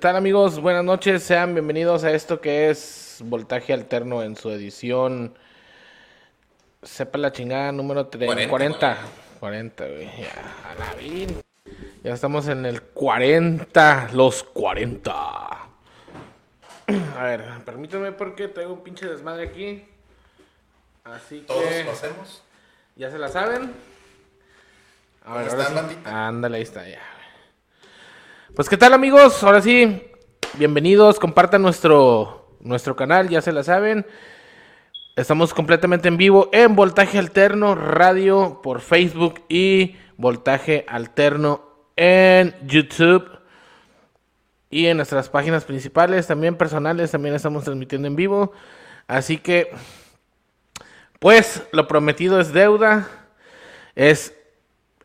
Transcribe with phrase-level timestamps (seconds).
[0.00, 5.36] tal amigos, buenas noches, sean bienvenidos a esto que es Voltaje Alterno en su edición,
[6.82, 8.48] sepa la chingada, número 40.
[8.48, 8.96] 40,
[9.40, 10.94] 40, güey, ya, a la.
[12.02, 15.12] Ya estamos en el 40, los 40.
[15.12, 15.68] A
[17.22, 19.84] ver, permítanme porque tengo un pinche desmadre aquí.
[21.04, 22.42] Así Todos que lo hacemos.
[22.96, 23.70] ya se la saben.
[25.26, 25.98] A ver, ¿Cómo ahora sí.
[26.06, 27.02] Ándale, ahí está ya.
[28.54, 30.02] Pues qué tal amigos, ahora sí,
[30.54, 34.04] bienvenidos, compartan nuestro, nuestro canal, ya se la saben.
[35.14, 41.62] Estamos completamente en vivo en Voltaje Alterno Radio por Facebook y Voltaje Alterno
[41.94, 43.30] en YouTube.
[44.68, 48.52] Y en nuestras páginas principales, también personales, también estamos transmitiendo en vivo.
[49.06, 49.70] Así que,
[51.20, 53.08] pues, lo prometido es deuda.
[53.94, 54.34] Es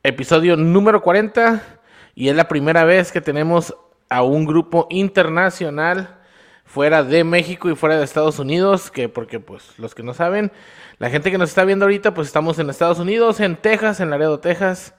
[0.01, 1.74] episodio número 40
[2.15, 3.75] y es la primera vez que tenemos
[4.09, 6.19] a un grupo internacional
[6.65, 10.51] fuera de México y fuera de Estados Unidos, que porque pues los que no saben,
[10.99, 14.09] la gente que nos está viendo ahorita pues estamos en Estados Unidos, en Texas, en
[14.09, 14.93] Laredo, Texas,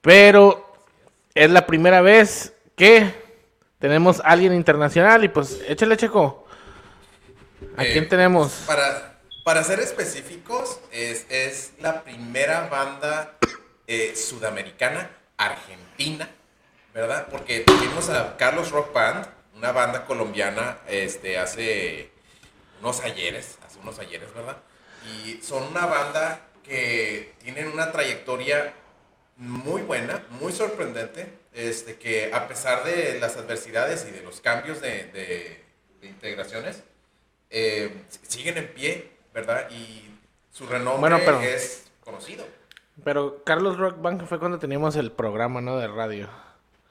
[0.00, 0.64] pero
[1.34, 3.12] es la primera vez que
[3.78, 6.46] tenemos a alguien internacional y pues échale checo.
[7.76, 8.64] ¿A Eh, quién tenemos?
[8.66, 13.38] Para, para ser específicos, es, es la primera banda
[13.86, 15.85] eh, sudamericana argentina,
[16.94, 17.26] ¿verdad?
[17.30, 22.10] Porque tuvimos a Carlos Rock Band, una banda colombiana, este, hace
[22.80, 24.58] unos ayeres, hace unos ayeres, ¿verdad?
[25.24, 28.72] Y son una banda que tienen una trayectoria
[29.36, 34.80] muy buena, muy sorprendente, este, que a pesar de las adversidades y de los cambios
[34.80, 35.64] de, de-
[36.00, 36.82] de integraciones,
[37.50, 37.94] eh,
[38.26, 39.70] siguen en pie, ¿verdad?
[39.70, 40.10] Y
[40.52, 42.46] su renombre Bueno, pero- es conocido.
[43.04, 45.76] Pero Carlos Rock Band fue cuando teníamos el programa, ¿no?
[45.78, 46.28] De radio.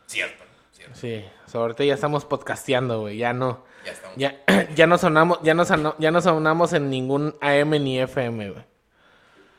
[0.05, 0.95] Cierto, cierto.
[0.95, 3.65] Sí, o sea, ahorita ya estamos podcasteando, güey, ya no.
[3.85, 4.17] Ya estamos.
[4.17, 4.35] Ya,
[4.75, 8.63] ya no sonamos, ya no, sono- ya no sonamos en ningún AM ni FM, güey.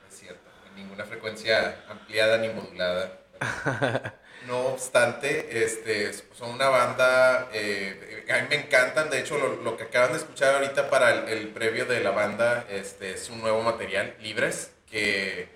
[0.09, 0.41] Es cierto.
[0.69, 3.13] En ninguna frecuencia ampliada ni modulada.
[4.47, 9.77] No obstante, este, son una banda, eh, a mí me encantan, de hecho lo, lo
[9.77, 13.41] que acaban de escuchar ahorita para el, el previo de la banda este, es un
[13.41, 15.49] nuevo material, Libres, que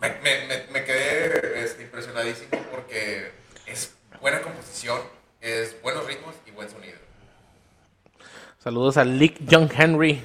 [0.00, 3.32] me, me- me- quedé este, impresionadísimo porque
[3.66, 5.00] es buena composición,
[5.40, 6.98] es buenos ritmos y buen sonido.
[8.58, 10.24] Saludos a Lick John Henry.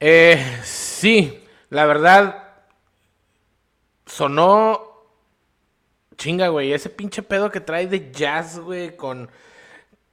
[0.00, 2.44] Eh, sí, la verdad,
[4.06, 4.84] sonó
[6.16, 6.72] chinga, güey.
[6.72, 9.30] Ese pinche pedo que trae de jazz, güey, con,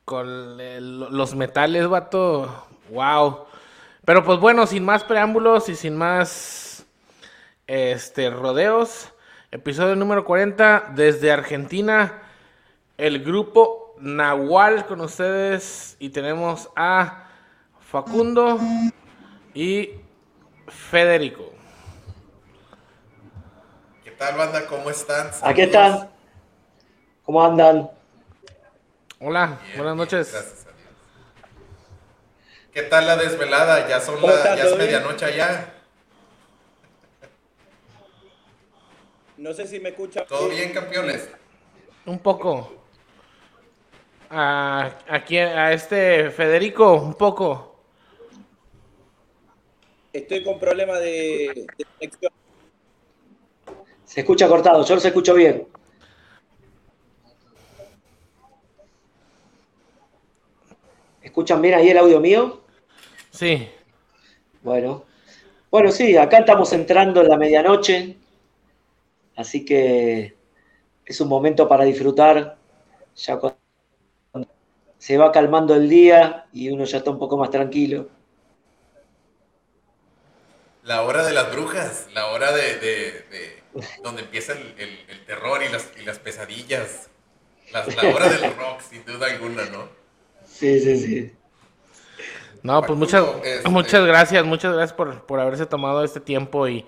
[0.05, 2.67] con el- los metales, vato.
[2.89, 3.45] Wow.
[4.05, 6.64] Pero pues bueno, sin más preámbulos y sin más
[7.67, 9.11] este rodeos,
[9.51, 12.21] episodio número 40 desde Argentina,
[12.97, 17.29] el grupo Nahual con ustedes y tenemos a
[17.79, 18.59] Facundo
[19.53, 19.91] y
[20.67, 21.51] Federico.
[24.03, 24.65] ¿Qué tal, banda?
[24.67, 25.31] ¿Cómo están?
[25.41, 26.09] Aquí están.
[27.23, 27.89] ¿Cómo andan?
[29.19, 30.31] Hola, Bien, buenas bien, noches.
[30.31, 30.89] gracias a Dios.
[32.71, 33.87] ¿Qué tal la desvelada?
[33.87, 35.74] Ya son ¿Cómo la, ya es medianoche allá.
[39.45, 40.25] No sé si me escucha.
[40.25, 41.29] ¿Todo bien, campeones?
[42.07, 42.73] Un poco.
[44.27, 47.75] A, aquí, a este Federico, un poco.
[50.11, 52.31] Estoy con problemas de, de conexión.
[54.03, 55.67] Se escucha cortado, yo los escucho bien.
[61.21, 62.63] ¿Escuchan bien ahí el audio mío?
[63.29, 63.69] Sí.
[64.63, 65.05] Bueno.
[65.69, 68.17] Bueno, sí, acá estamos entrando en la medianoche,
[69.35, 70.35] así que
[71.05, 72.57] es un momento para disfrutar,
[73.15, 73.57] ya cuando
[74.97, 78.09] se va calmando el día y uno ya está un poco más tranquilo.
[80.83, 83.63] La hora de las brujas, la hora de, de- de-
[84.03, 87.09] donde empieza el, el- el terror y las, y las pesadillas.
[87.71, 89.89] La, la hora del rock, sin duda alguna, ¿no?
[90.45, 91.31] Sí, sí, sí.
[92.63, 96.85] No, pues muchas, este- muchas gracias, muchas gracias por, por haberse tomado este tiempo y,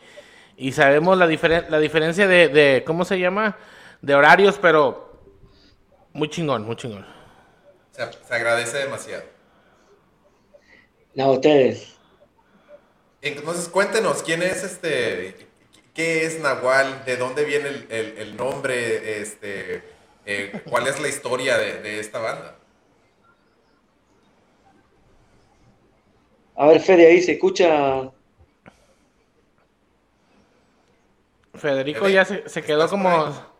[0.57, 3.57] y sabemos la, diferen- la diferencia de, de, ¿cómo se llama?
[4.01, 5.21] De horarios, pero
[6.13, 7.05] muy chingón, muy chingón.
[7.91, 9.23] Se, se agradece demasiado.
[11.15, 11.99] No, ustedes.
[13.21, 15.47] Entonces, cuéntenos, ¿quién es este?
[15.93, 17.03] ¿Qué es Nahual?
[17.05, 19.21] ¿De dónde viene el, el- el nombre?
[19.21, 19.83] Este,
[20.25, 22.55] eh, ¿Cuál es la historia de, de esta banda?
[26.57, 28.11] A ver, Fede, ahí se escucha.
[31.57, 33.57] Federico Fede, ya se, se quedó ¿estás por como...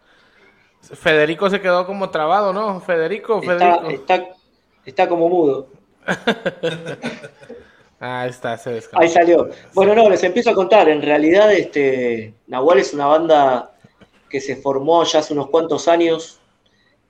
[0.81, 2.79] Federico se quedó como trabado, ¿no?
[2.79, 3.89] Federico, Está, Federico.
[3.89, 4.27] está,
[4.85, 5.67] está como mudo.
[7.99, 9.01] Ah, ahí está, se descansó.
[9.01, 9.49] Ahí salió.
[9.73, 10.87] Bueno, no, les empiezo a contar.
[10.87, 13.71] En realidad, este, Nahual es una banda
[14.29, 16.39] que se formó ya hace unos cuantos años.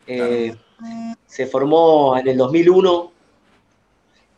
[0.07, 0.55] Eh,
[1.25, 3.11] se formó en el 2001.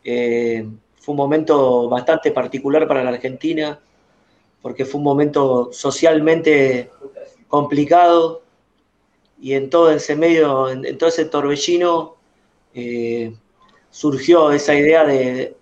[0.04, 3.80] Eh, fue un momento bastante particular para la Argentina,
[4.62, 6.92] porque fue un momento socialmente
[7.48, 8.44] complicado
[9.42, 12.16] y en todo ese medio, en, todo ese torbellino,
[12.74, 13.34] eh,
[13.90, 15.56] surgió esa idea de,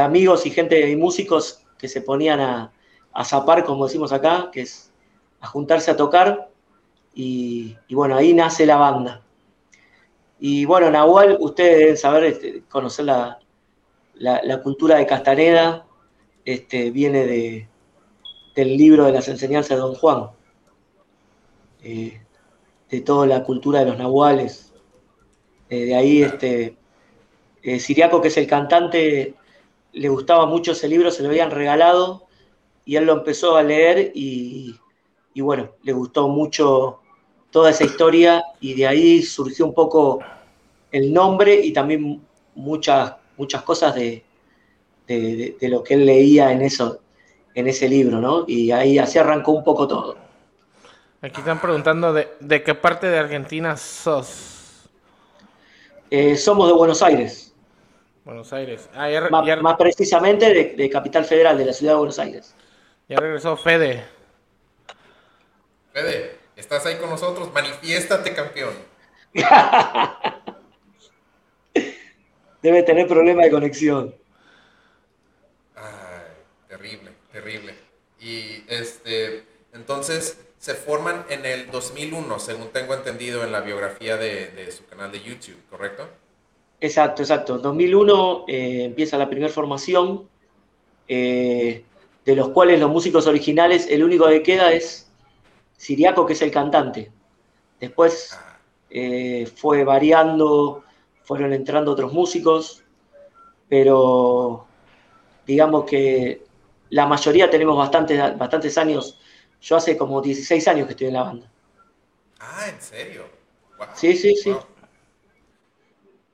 [0.00, 2.72] amigos y gente y músicos que se ponían a,
[3.12, 4.90] a zapar, como decimos acá, que es
[5.40, 6.48] a juntarse a tocar.
[7.14, 9.22] Y, bueno, ahí nace la banda.
[10.40, 13.38] Y bueno, Nahual, ustedes deben saber, este, conocer la,
[14.14, 15.86] la- la cultura de Castaneda,
[16.44, 17.68] este, viene de,
[18.54, 20.30] del libro de las enseñanzas de Don Juan,
[21.82, 22.20] eh,
[22.90, 24.72] de toda la cultura de los nahuales.
[25.70, 26.76] Eh, de ahí, este,
[27.62, 29.34] eh, Siriaco, que es el cantante,
[29.92, 32.26] le gustaba mucho ese libro, se lo habían regalado
[32.84, 34.76] y él lo empezó a leer y,
[35.36, 37.00] bueno, le gustó mucho
[37.50, 40.20] toda esa historia y de ahí surgió un poco
[40.92, 42.22] el nombre y también
[42.54, 44.24] muchas, muchas cosas de,
[45.08, 47.01] de- de- de lo que él leía en, eso,
[47.54, 48.44] en ese libro, ¿no?
[48.46, 50.16] Y ahí así arrancó un poco todo.
[51.20, 54.88] Aquí están preguntando de, de qué parte de Argentina sos.
[56.10, 57.54] Eh, somos de Buenos Aires,
[58.24, 58.88] Buenos Aires.
[58.94, 62.18] Ah, ya, más, ya- más precisamente de, de Capital Federal, de la ciudad de Buenos
[62.18, 62.54] Aires.
[63.08, 64.04] ya regresó Fede.
[65.92, 67.52] Fede, ¿estás ahí con nosotros?
[67.52, 68.74] Manifiéstate, campeón.
[72.62, 74.14] Debe tener problema de conexión.
[75.74, 75.84] Ay,
[77.32, 77.74] terrible.
[78.20, 84.48] Y este, entonces se forman en el 2001, según tengo entendido en la biografía de,
[84.48, 86.08] de su canal de YouTube, ¿correcto?
[86.80, 87.56] Exacto, exacto.
[87.56, 90.28] En 2001 eh, empieza la primera formación,
[91.08, 91.84] eh,
[92.24, 95.08] de los cuales los músicos originales, el único que queda es
[95.76, 97.10] Siriaco, que es el cantante.
[97.80, 98.58] Después Ah,
[98.90, 100.84] eh, fue variando,
[101.24, 102.82] fueron entrando otros músicos,
[103.68, 104.66] pero
[105.46, 106.42] digamos que
[106.92, 109.18] la mayoría tenemos bastantes, bastantes años.
[109.60, 111.52] Yo hace como 16 años que estoy en la banda.
[112.40, 113.24] ah, ¿en serio?
[113.78, 114.50] Wow, Sí, sí, sí.
[114.50, 114.66] wow.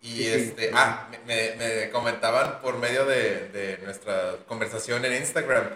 [0.01, 0.55] Y Sí, sí.
[0.55, 5.71] este, ah, me, me comentaban por medio de, de nuestra conversación en Instagram.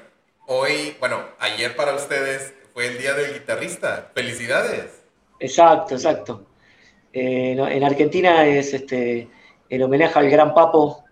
[0.46, 4.10] Hoy, bueno, ayer para ustedes fue el día del guitarrista.
[4.14, 5.04] ¡Felicidades!
[5.38, 6.46] Exacto, exacto.
[7.12, 9.30] Eh, en Argentina es este,
[9.68, 11.04] el homenaje al gran Papo.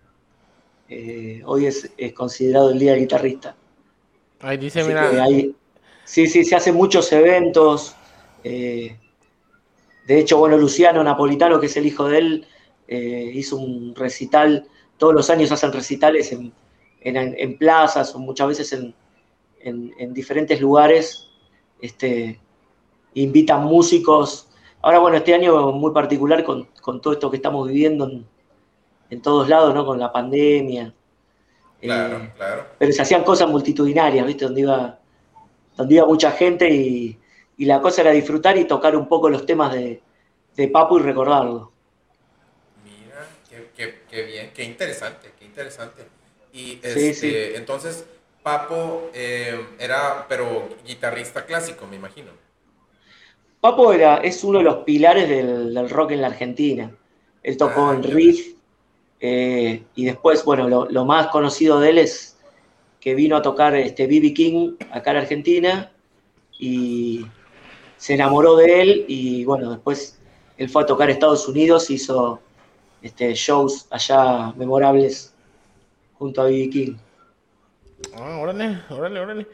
[0.89, 3.60] Eh, hoy es, es considerado el Día del Guitarrista.
[4.41, 5.09] Ahí dice, mira,
[6.03, 7.95] sí, sí, se hacen muchos eventos.
[8.43, 8.97] eh,
[10.07, 12.47] de hecho, bueno, Luciano Napolitano, que es el hijo de él,
[12.87, 14.65] eh, hizo un recital.
[14.97, 16.51] Todos los años hacen recitales en,
[17.01, 18.93] en- en plazas o muchas veces en,
[19.61, 21.27] en- en diferentes lugares,
[21.81, 22.39] este,
[23.13, 24.47] invitan músicos.
[24.81, 28.25] Ahora, bueno, este año muy particular con, con todo esto que estamos viviendo en,
[29.09, 29.85] en todos lados, ¿no?
[29.85, 30.93] Con la pandemia.
[31.81, 32.65] Claro, Eh, claro.
[32.77, 34.45] pero se hacían cosas multitudinarias, ¿viste?
[34.45, 34.99] Donde iba,
[35.77, 37.19] donde iba mucha gente y,
[37.57, 40.03] y la cosa era disfrutar y tocar un poco los temas de,
[40.55, 41.73] de Papo y recordarlo.
[42.83, 46.07] Mira, qué, qué- qué bien, qué interesante, qué interesante.
[46.51, 47.51] Y este, sí.
[47.57, 48.05] entonces,
[48.43, 52.31] Papo eh, era, pero guitarrista clásico, me imagino.
[53.61, 56.97] Papo era, es uno de los pilares del, del rock en la Argentina.
[57.43, 58.55] Él tocó Ah, en Riff
[59.21, 62.39] eh, y después, bueno, lo, lo más conocido de él es
[62.99, 64.33] que vino a tocar este B.B.
[64.33, 65.91] King acá en Argentina
[66.59, 67.25] y
[67.97, 70.19] se enamoró de él y bueno, después
[70.57, 72.41] él fue a tocar a Estados Unidos, hizo
[73.01, 75.33] este, shows allá memorables
[76.17, 76.69] junto a B.B.
[76.71, 76.95] King.
[78.15, 79.47] Ah, órale, órale, órale.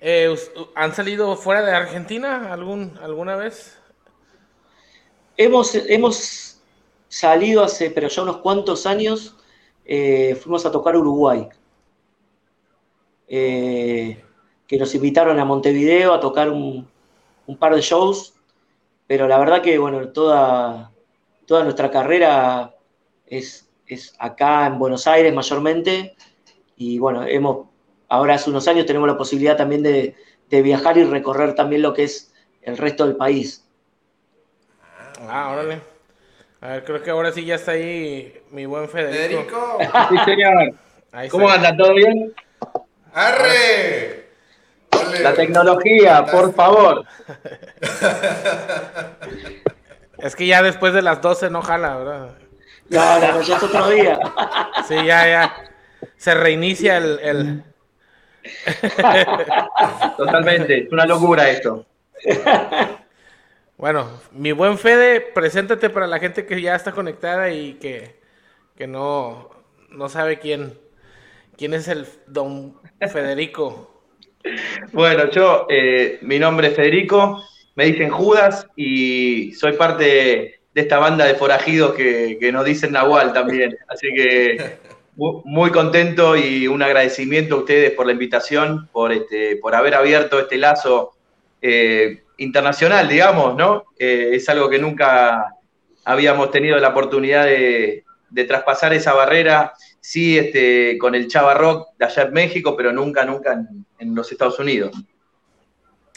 [0.00, 0.34] Eh,
[0.74, 3.78] ¿Han salido fuera de Argentina algún, alguna vez?
[5.36, 6.51] Hemos, hemos
[7.12, 9.36] salido hace, pero ya unos cuantos años,
[9.84, 11.46] eh, fuimos a tocar Uruguay.
[13.28, 14.24] Eh,
[14.66, 16.88] que nos invitaron a Montevideo a tocar un,
[17.58, 18.32] par de shows,
[19.06, 20.90] pero la verdad que, bueno, toda,
[21.44, 22.74] toda nuestra carrera
[23.26, 26.16] es, es acá en Buenos Aires mayormente,
[26.78, 27.66] y bueno, hemos,
[28.08, 30.16] ahora hace unos años tenemos la posibilidad también de,
[30.48, 33.68] de viajar y recorrer también lo que es el resto del país.
[35.28, 35.91] Ah, órale.
[36.62, 39.78] A ver, creo que ahora sí ya está ahí mi buen Federico.
[39.78, 40.72] Federico, Sí, señor.
[41.12, 41.76] Ahí ¿Cómo anda?
[41.76, 42.32] ¿Todo bien?
[43.12, 44.28] arre.
[44.92, 45.20] Ole.
[45.20, 47.04] La tecnología, por favor.
[50.18, 52.30] Es que ya después de las 12 no jala, ¿verdad?
[52.90, 54.20] No, no, no, ya es otro día.
[54.86, 55.52] Sí, ya, ya.
[56.16, 57.18] Se reinicia el...
[57.20, 57.64] el-
[60.16, 60.84] Totalmente.
[60.84, 61.84] Es una locura esto.
[63.82, 68.14] Bueno, mi buen Fede, preséntate para la gente que ya está conectada y que,
[68.76, 69.50] que no,
[69.90, 70.78] no sabe quién,
[71.58, 74.04] quién es el don Federico.
[74.92, 77.42] Bueno, yo, eh, mi nombre es Federico,
[77.74, 82.92] me dicen Judas y soy parte de, esta banda de forajidos que, que nos dicen
[82.92, 83.76] Nahual también.
[83.88, 84.76] Así que
[85.16, 89.96] mu- muy contento y un agradecimiento a ustedes por la invitación, por, este, por haber
[89.96, 91.16] abierto este lazo
[91.60, 93.84] eh, internacional, digamos, ¿no?
[93.98, 95.54] Eh, es algo que nunca
[96.04, 101.90] habíamos tenido la oportunidad de, de traspasar esa barrera, sí, este, con el Chava Rock
[101.98, 104.96] de allá en México, pero nunca, nunca en, en los Estados Unidos.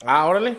[0.03, 0.57] Ah, órale.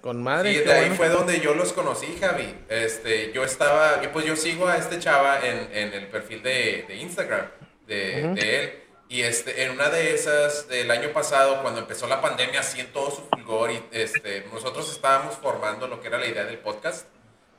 [0.00, 0.54] Con madre.
[0.54, 0.94] Sí, de ahí bueno.
[0.94, 2.54] fue donde yo los conocí, Javi.
[2.68, 6.84] Este, yo estaba, yo, pues yo sigo a este chava en, en el perfil de,
[6.88, 7.46] de Instagram
[7.86, 8.87] de él.
[9.10, 12.92] Y este, en una de esas del año pasado, cuando empezó la pandemia, así en
[12.92, 17.06] todo su fulgor, y este, nosotros estábamos formando lo que era la idea del podcast.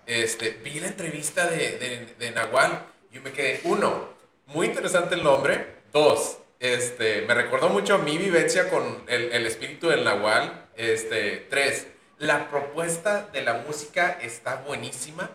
[0.06, 2.86] Este, vi la entrevista de, de, de Nahual.
[3.12, 4.10] Yo me quedé, uno,
[4.46, 5.80] muy interesante el nombre.
[5.92, 10.68] Dos, este, me recordó mucho mi vivencia con el, el espíritu del Nahual.
[10.78, 11.88] Este, tres,
[12.20, 15.32] la propuesta de la música está buenísima.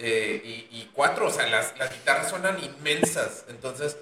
[0.00, 3.44] Eh, y, y cuatro, o sea, las, las guitarras suenan inmensas.
[3.48, 3.96] Entonces,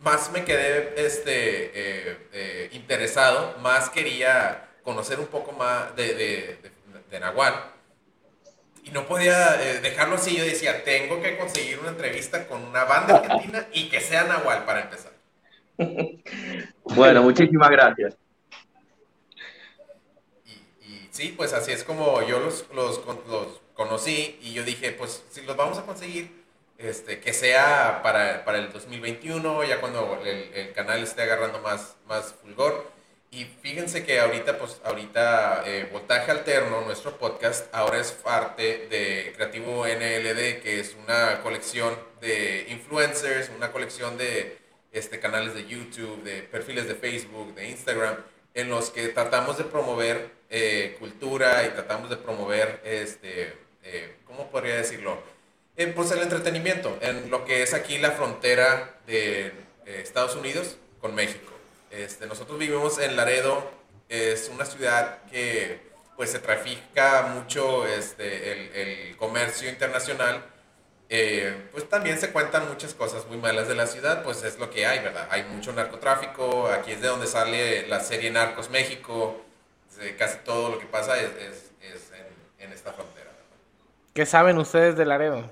[0.00, 1.32] más me quedé este,
[1.74, 6.70] eh, eh, interesado, más quería conocer un poco más de, de, de,
[7.10, 7.54] de Nahual.
[8.82, 10.36] Y no podía eh, dejarlo así.
[10.36, 14.64] Yo decía, tengo que conseguir una entrevista con una banda argentina y que sea Nahual
[14.64, 15.12] para empezar.
[16.82, 18.16] Bueno, muchísimas gracias.
[20.44, 20.50] Y,
[20.90, 25.22] y sí, pues así es como yo los, los, los conocí y yo dije, pues
[25.30, 26.39] si los vamos a conseguir,
[26.80, 31.96] este, que sea para, para el 2021, ya cuando el, el canal esté agarrando más,
[32.06, 32.90] más fulgor.
[33.32, 39.32] Y fíjense que ahorita, pues ahorita eh, Voltaje Alterno, nuestro podcast, ahora es parte de
[39.36, 44.58] Creativo NLD, que es una colección de influencers, una colección de
[44.90, 48.16] este, canales de YouTube, de perfiles de Facebook, de Instagram,
[48.54, 54.50] en los que tratamos de promover eh, cultura y tratamos de promover, este, eh, ¿cómo
[54.50, 55.22] podría decirlo?
[55.80, 59.52] Eh, pues el entretenimiento, en lo que es aquí la frontera de eh,
[60.02, 61.50] Estados Unidos con México.
[61.90, 63.70] Este, nosotros vivimos en Laredo,
[64.10, 65.80] es una ciudad que
[66.16, 70.44] pues se trafica mucho este, el, el comercio internacional.
[71.08, 74.68] Eh, pues también se cuentan muchas cosas muy malas de la ciudad, pues es lo
[74.68, 75.28] que hay, ¿verdad?
[75.30, 79.40] Hay mucho narcotráfico, aquí es de donde sale la serie Narcos México,
[80.18, 83.30] casi todo lo que pasa es, es- es en, en esta frontera.
[84.12, 85.50] ¿Qué saben ustedes de Laredo?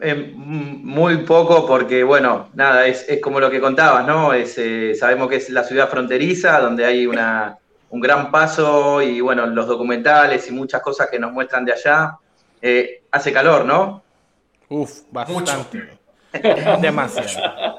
[0.00, 4.32] Eh, muy poco porque, bueno, nada, es, es como lo que contabas, ¿no?
[4.32, 7.56] Es, eh, sabemos que es la ciudad fronteriza, donde hay una,
[7.90, 12.18] un gran paso y bueno, los documentales y muchas cosas que nos muestran de allá.
[12.60, 14.02] Eh, hace calor, ¿no?
[14.68, 15.98] Uf, bastante.
[16.80, 17.78] Demasiado.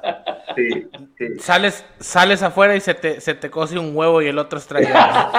[0.55, 1.39] Sí, sí.
[1.39, 5.31] Sales, sales afuera y se te, se te cose un huevo y el otro estrellado.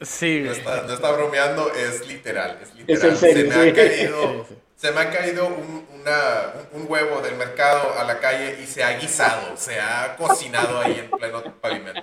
[0.00, 2.58] sí, No está, no está bromeando, es literal.
[2.60, 3.16] Es literal.
[3.16, 3.60] serio, se, me sí.
[3.60, 8.20] ha caído, se me ha caído un, una- un- un huevo del mercado a la
[8.20, 12.02] calle y se ha guisado, se ha cocinado ahí en pleno pavimento.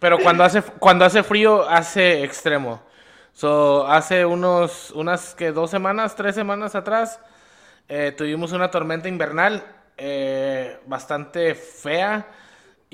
[0.00, 2.82] Pero cuando hace, cuando hace frío, hace extremo.
[3.32, 7.20] So, hace unos, unas que dos semanas, tres semanas atrás,
[7.88, 9.64] eh, tuvimos una tormenta invernal
[9.96, 12.26] eh, bastante fea.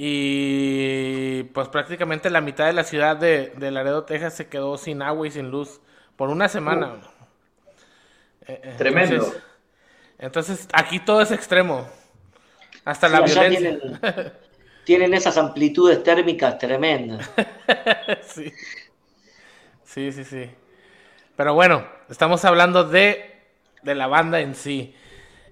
[0.03, 5.03] Y pues prácticamente la mitad de la ciudad de, de Laredo, Texas se quedó sin
[5.03, 5.83] agua y sin luz
[6.17, 7.03] por una semana.
[8.47, 9.29] Eh, eh, Tremendo.
[9.29, 9.43] Entonces,
[10.19, 11.89] entonces, aquí todo es extremo.
[12.85, 13.49] Hasta la Sí, violencia.
[13.49, 13.81] tienen,
[14.85, 17.31] tienen esas amplitudes térmicas tremendas.
[18.23, 18.53] Sí.
[19.85, 20.51] Sí, sí, sí.
[21.37, 23.41] Pero bueno, estamos hablando de,
[23.83, 24.95] de la banda en sí.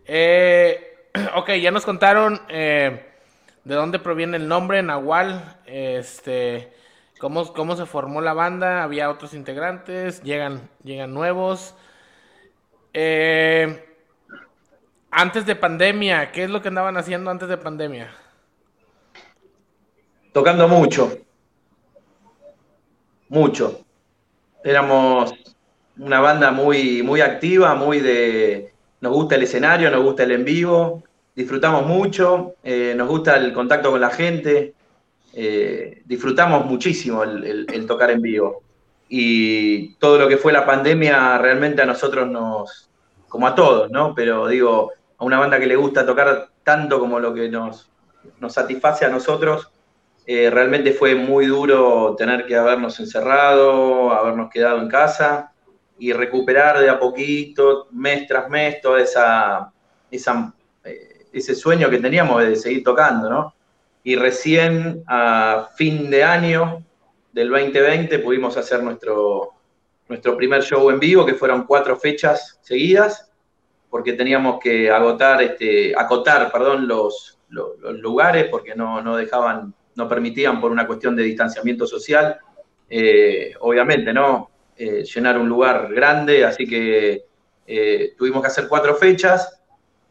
[0.07, 3.08] Eh, ok, ya nos contaron eh,
[3.65, 6.73] de dónde proviene el nombre, Nahual, este,
[7.19, 11.75] cómo, cómo se formó la banda, había otros integrantes, llegan, llegan nuevos.
[12.95, 13.85] Eh,
[15.11, 18.11] antes de pandemia, ¿qué es lo que andaban haciendo antes de pandemia?
[20.33, 21.19] Tocando mucho.
[23.29, 23.81] Mucho.
[24.65, 25.35] Éramos
[25.99, 28.73] una banda muy, muy activa, muy de.
[29.01, 31.05] Nos gusta el escenario, nos gusta el en vivo,
[31.39, 34.75] disfrutamos mucho, eh, nos gusta el contacto con la gente,
[35.33, 38.65] eh, disfrutamos muchísimo el, tocar en vivo.
[39.09, 42.91] Y todo lo que fue la pandemia realmente a nosotros nos,
[43.29, 44.17] como a todos, ¿no?
[44.17, 47.89] Pero digo, a una banda que le gusta tocar tanto como lo que nos,
[48.41, 49.71] nos satisface a nosotros,
[50.27, 55.53] eh, realmente fue muy duro tener que habernos encerrado, habernos quedado en casa
[56.01, 59.73] y recuperar de a poquito, mes tras mes, toda esa,
[60.11, 60.53] esa,
[61.33, 63.55] ese sueño que teníamos de seguir tocando, ¿no?
[64.03, 66.83] Y recién a fin de año
[67.33, 69.51] del 2020 pudimos hacer nuestro,
[70.09, 73.31] nuestro primer show en vivo, que fueron cuatro fechas seguidas,
[73.91, 80.09] porque teníamos que agotar, este, acotar perdón, los, los, lugares, porque no, no dejaban, no
[80.09, 82.39] permitían por una cuestión de distanciamiento social,
[82.89, 84.51] eh, obviamente, ¿no?
[84.77, 87.25] Eh, llenar un lugar grande, así que
[87.67, 89.58] eh, tuvimos que hacer cuatro fechas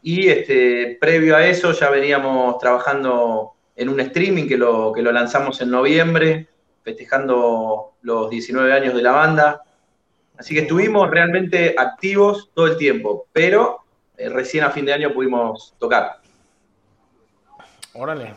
[0.02, 5.12] y este, previo a eso ya veníamos trabajando en un streaming que lo, que lo
[5.12, 6.48] lanzamos en noviembre,
[6.84, 9.64] festejando los 19 años de la banda.
[10.38, 13.80] Así que estuvimos realmente activos todo el tiempo, pero
[14.18, 16.20] eh, recién a fin de año pudimos tocar.
[17.94, 18.36] Órale.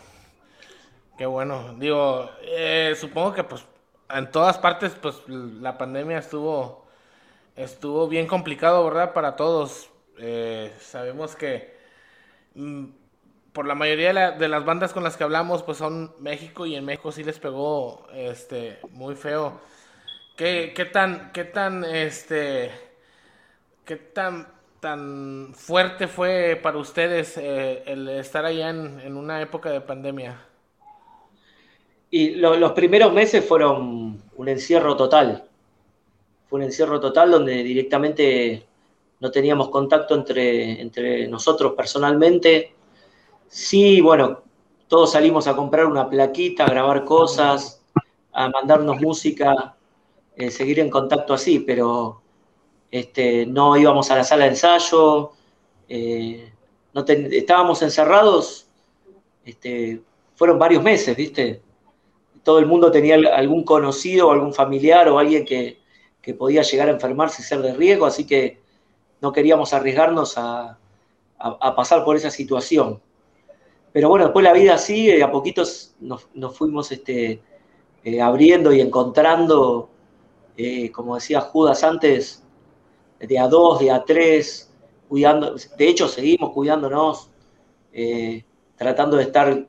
[1.16, 1.74] Qué bueno.
[1.78, 3.64] Digo, eh, supongo que pues
[4.08, 6.86] en todas partes pues la pandemia estuvo
[7.56, 9.12] estuvo bien complicado, ¿verdad?
[9.12, 9.90] Para todos.
[10.20, 11.74] Eh, sabemos que
[12.54, 12.86] mm,
[13.52, 16.66] por la mayoría de, la- de las bandas con las que hablamos pues son México
[16.66, 19.60] y en México sí les pegó este muy feo.
[20.36, 22.70] ¿Qué, tan qué tan este
[23.84, 24.48] qué tan
[24.80, 30.38] tan fuerte fue para ustedes eh, el estar allá en, una época de pandemia?
[32.10, 35.44] Y lo- los primeros meses fueron un encierro total.
[36.48, 38.69] Fue un encierro total donde directamente
[39.20, 42.74] no teníamos contacto entre, entre nosotros personalmente.
[43.48, 44.42] Sí, bueno,
[44.88, 47.82] todos salimos a comprar una plaquita, a grabar cosas,
[48.32, 49.76] a mandarnos música,
[50.36, 52.22] eh, seguir en contacto así, pero
[52.90, 55.32] este, no íbamos a la sala de ensayo,
[55.88, 56.52] eh,
[56.92, 58.66] no estábamos encerrados,
[59.44, 60.00] este,
[60.34, 61.62] fueron varios meses, ¿viste?
[62.42, 65.78] todo el mundo tenía algún conocido algún familiar o alguien que,
[66.20, 68.59] que podía llegar a enfermarse y ser de riesgo, así que
[69.20, 70.78] no queríamos arriesgarnos a,
[71.74, 73.00] pasar por esa situación.
[73.92, 77.40] Pero bueno, después la vida sigue, a poquitos nos, fuimos este,
[78.04, 79.88] eh, abriendo y encontrando,
[80.56, 82.44] eh, como decía Judas antes,
[83.18, 84.70] de a dos, de a tres,
[85.08, 87.30] cuidando, de hecho seguimos cuidándonos,
[87.92, 88.44] eh,
[88.76, 89.66] tratando de estar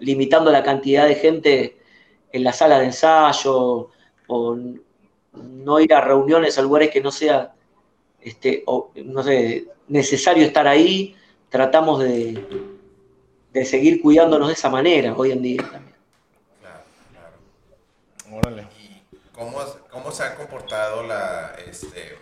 [0.00, 1.76] limitando la cantidad de gente
[2.32, 3.90] en la sala de ensayo,
[4.26, 4.56] o
[5.32, 7.54] no ir a reuniones a lugares que no sea
[8.24, 11.16] este, o, no sé, necesario estar ahí,
[11.48, 12.42] tratamos de,
[13.52, 15.96] de seguir cuidándonos de esa manera hoy en día también.
[16.60, 18.38] Claro, claro.
[18.38, 18.66] Órale.
[18.80, 19.58] ¿Y cómo,
[19.90, 22.16] cómo se ha comportado la, este,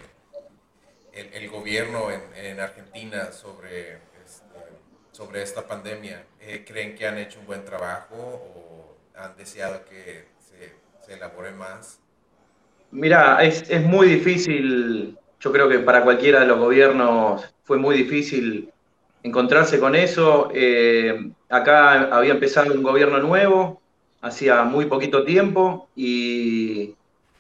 [1.12, 4.60] el, el gobierno en, en Argentina sobre este,
[5.12, 6.24] sobre esta pandemia.
[6.40, 10.72] Eh, ¿Creen que han hecho un buen trabajo o han deseado que se,
[11.04, 11.98] se elabore más?
[12.90, 17.96] Mira, es, es muy difícil, yo creo que para cualquiera de los gobiernos fue muy
[17.96, 18.70] difícil
[19.22, 20.50] encontrarse con eso.
[20.55, 23.81] Eh, acá había empezado un gobierno nuevo,
[24.20, 26.94] hacía muy poquito tiempo y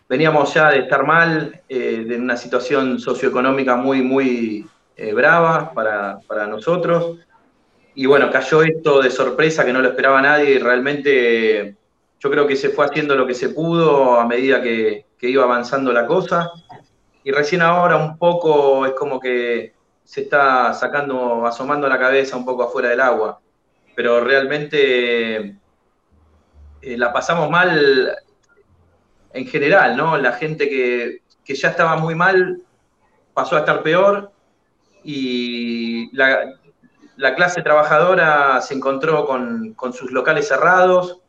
[0.08, 6.18] veníamos ya de estar mal, eh, de una situación socioeconómica muy, muy eh, brava para,
[6.26, 7.18] para, nosotros.
[7.94, 11.76] Y bueno, cayó esto de sorpresa que no lo esperaba nadie y realmente
[12.18, 15.44] yo creo que se fue haciendo lo que se pudo a medida que, que iba
[15.44, 16.50] avanzando la cosa.
[17.22, 22.44] Y recién ahora un poco es como que se está sacando, asomando la cabeza un
[22.44, 23.40] poco afuera del agua.
[23.94, 25.56] Pero realmente
[26.82, 28.16] eh, la pasamos mal
[29.32, 30.16] en general, ¿no?
[30.16, 32.62] La gente que, que, ya estaba muy mal
[33.34, 34.32] pasó a estar peor
[35.04, 36.54] y la,
[37.16, 41.20] la clase trabajadora se encontró con, con sus locales cerrados,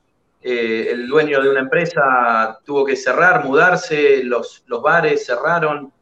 [0.43, 5.93] eh, el dueño de una empresa tuvo que cerrar, mudarse, los, bares cerraron.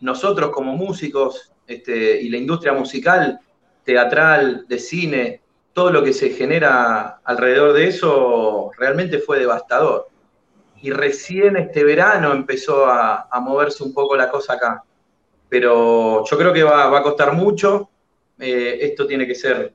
[0.00, 3.38] Nosotros como músicos este, y la industria musical,
[3.84, 10.08] teatral, de cine, todo lo que se genera alrededor de eso realmente fue devastador.
[10.82, 14.82] Y recién este verano empezó a, moverse un poco la cosa acá.
[15.48, 17.88] Pero yo creo que va, va a costar mucho.
[18.38, 19.72] Eh, esto tiene que ser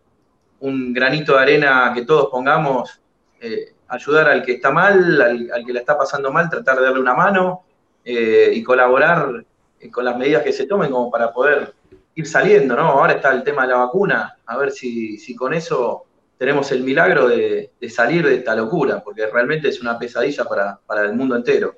[0.60, 3.02] un granito de arena que todos pongamos.
[3.42, 6.84] Eh, ayudar al que está mal, al, al, que la está pasando mal, tratar de
[6.84, 7.64] darle una mano
[8.04, 9.46] eh, y colaborar
[9.92, 11.74] con las medidas que se tomen como para poder
[12.16, 12.84] ir saliendo, ¿no?
[12.84, 16.06] Ahora está el tema de la vacuna, a ver si, si con eso
[16.38, 20.80] tenemos el milagro de, de, salir de esta locura, porque realmente es una pesadilla para,
[20.86, 21.76] para, el mundo entero.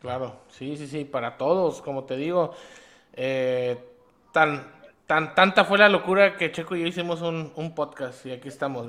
[0.00, 2.54] Claro, sí, sí, sí, para todos, como te digo,
[3.12, 3.76] eh,
[4.32, 4.66] tan,
[5.06, 8.48] tan, tanta fue la locura que Checo y yo hicimos un, un podcast y aquí
[8.48, 8.88] estamos,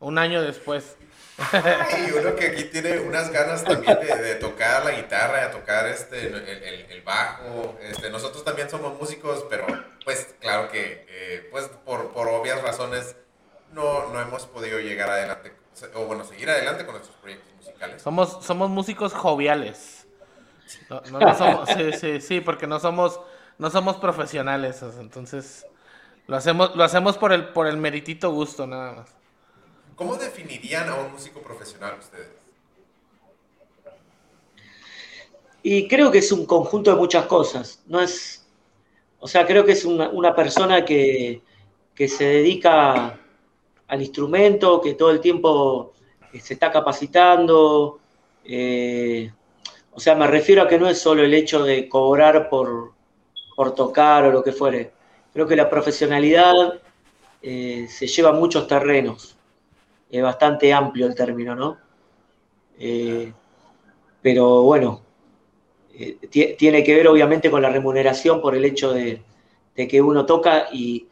[0.00, 0.96] un año después.
[2.06, 6.26] Y uno que aquí tiene unas ganas también de, tocar la guitarra, de tocar este,
[6.26, 7.76] el, el, bajo.
[7.82, 9.66] Este, nosotros también somos músicos, pero
[10.04, 13.16] pues claro que eh, pues por, por, obvias razones
[13.72, 15.52] no, no hemos podido llegar adelante,
[15.94, 18.02] o bueno, seguir adelante con nuestros proyectos musicales.
[18.02, 20.06] Somos, somos músicos joviales.
[20.66, 23.20] Sí, sí, sí, porque no somos,
[23.58, 25.66] no somos profesionales, entonces
[26.26, 29.21] lo hacemos, lo hacemos por el, por el meritito gusto nada más.
[29.96, 32.28] ¿Cómo definirían a un músico profesional ustedes?
[35.62, 37.82] Y creo que es un conjunto de muchas cosas.
[37.86, 38.44] No es,
[39.20, 41.42] o sea, creo que es una, persona que,
[41.94, 43.18] que, se dedica
[43.86, 45.92] al instrumento, que todo el tiempo
[46.32, 48.00] se está capacitando.
[48.44, 49.30] Eh,
[49.92, 52.92] o sea, me refiero a que no es solo el hecho de cobrar por,
[53.54, 54.92] por tocar o lo que fuere.
[55.32, 56.80] Creo que la profesionalidad
[57.42, 59.36] eh, se lleva a muchos terrenos
[60.12, 61.78] es bastante amplio el término, ¿no?
[62.78, 63.32] Eh,
[64.20, 65.00] pero bueno,
[65.94, 66.18] eh,
[66.56, 69.22] tiene que ver obviamente con la remuneración por el hecho de,
[69.74, 71.08] de que uno toca y,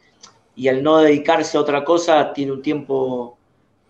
[0.55, 3.37] y, al no dedicarse a otra cosa tiene un tiempo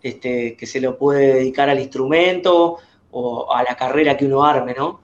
[0.02, 2.78] este, que se lo puede dedicar al instrumento
[3.10, 5.00] o a la carrera que uno arme, ¿no?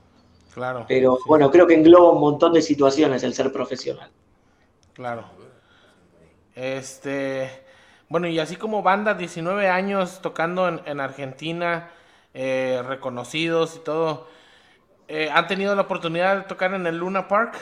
[0.55, 0.87] Claro.
[0.89, 1.23] Pero sí.
[1.27, 4.11] bueno, creo que engloba un montón de situaciones el ser profesional.
[4.95, 5.25] Claro.
[6.55, 7.68] Este.
[8.09, 11.91] Bueno, y así como banda, 19 años tocando en, en Argentina,
[12.33, 14.29] eh, reconocidos y todo,
[15.09, 17.57] eh, ¿han tenido la oportunidad de tocar en el Luna Park?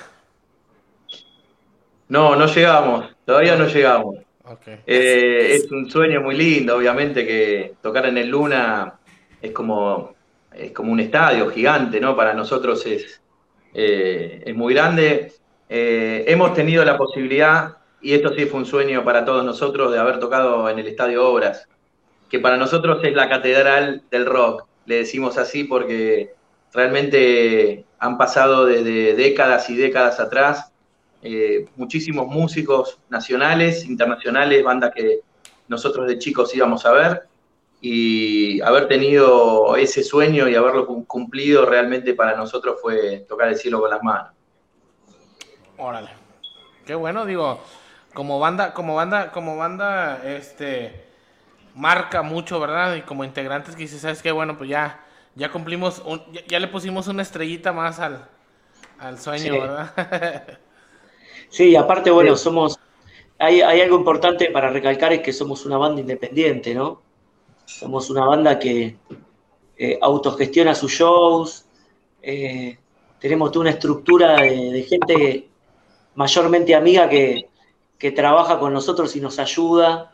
[2.08, 4.16] No, no llegamos, todavía no llegamos.
[4.44, 4.80] Okay.
[4.86, 8.98] Eh, es un sueño muy lindo, obviamente, que tocar en el Luna
[9.40, 10.14] es como,
[10.52, 12.16] es como un estadio gigante, ¿no?
[12.16, 13.20] Para nosotros es,
[13.74, 15.32] eh, es muy grande.
[15.68, 20.18] hemos tenido la posibilidad y esto sí fue un sueño para todos nosotros de haber
[20.18, 21.68] tocado en el Estadio Obras,
[22.28, 26.34] que para nosotros es la catedral del rock, le decimos así porque
[26.72, 30.70] realmente han pasado desde décadas y décadas atrás
[31.22, 35.20] eh, muchísimos músicos nacionales, internacionales, bandas que
[35.66, 37.22] nosotros de chicos íbamos a ver,
[37.80, 43.80] y haber tenido ese sueño y haberlo cumplido realmente para nosotros fue tocar el cielo
[43.80, 44.32] con las manos.
[45.76, 46.10] Órale.
[46.86, 47.60] Qué bueno, digo,
[48.16, 51.04] como banda, como banda, como banda, este,
[51.74, 52.96] marca mucho, ¿verdad?
[52.96, 54.32] Y como integrantes que dices, ¿sabes qué?
[54.32, 58.26] Bueno, pues ya, ya cumplimos, un, ya, ya, le pusimos una estrellita más al,
[58.98, 59.60] al sueño, sí.
[59.60, 60.58] ¿verdad?
[61.50, 62.78] sí, aparte, bueno, somos,
[63.38, 67.02] hay, hay algo importante para recalcar es que somos una banda independiente, ¿no?
[67.66, 68.96] Somos una banda que
[69.76, 71.66] eh, autogestiona sus shows,
[72.22, 72.78] eh,
[73.20, 75.48] tenemos toda una estructura de, de gente
[76.14, 77.50] mayormente amiga que,
[77.98, 80.12] que trabaja con nosotros y nos ayuda.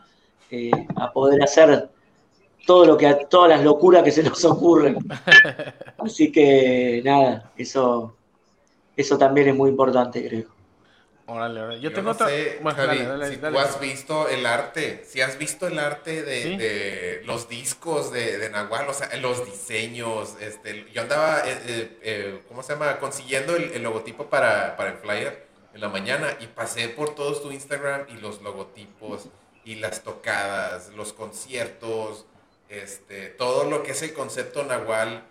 [0.51, 1.89] eh, a poder hacer
[2.65, 4.97] todo lo que todas las locuras que se nos ocurren.
[5.97, 8.17] Así que nada, eso,
[8.95, 10.47] eso también es muy importante, creo.
[11.25, 11.81] Órale, órale.
[11.81, 12.27] Yo, Yo tengo no otra.
[12.27, 13.55] sé, Bueno, Javi, dale, dale, si dale.
[13.55, 16.57] tú has visto el arte, si has visto el arte de, Sí.
[16.57, 21.99] de los discos de, de Nahual, o sea, los diseños, este, yo andaba, eh, eh,
[22.03, 22.99] eh, ¿cómo se llama?
[22.99, 25.42] Consiguiendo el, el logotipo para, para el flyer
[25.73, 29.27] en la mañana y pasé por todos tu Instagram y los logotipos
[29.65, 32.25] y las tocadas, los conciertos,
[32.69, 35.23] este, todo lo que es el concepto Nahual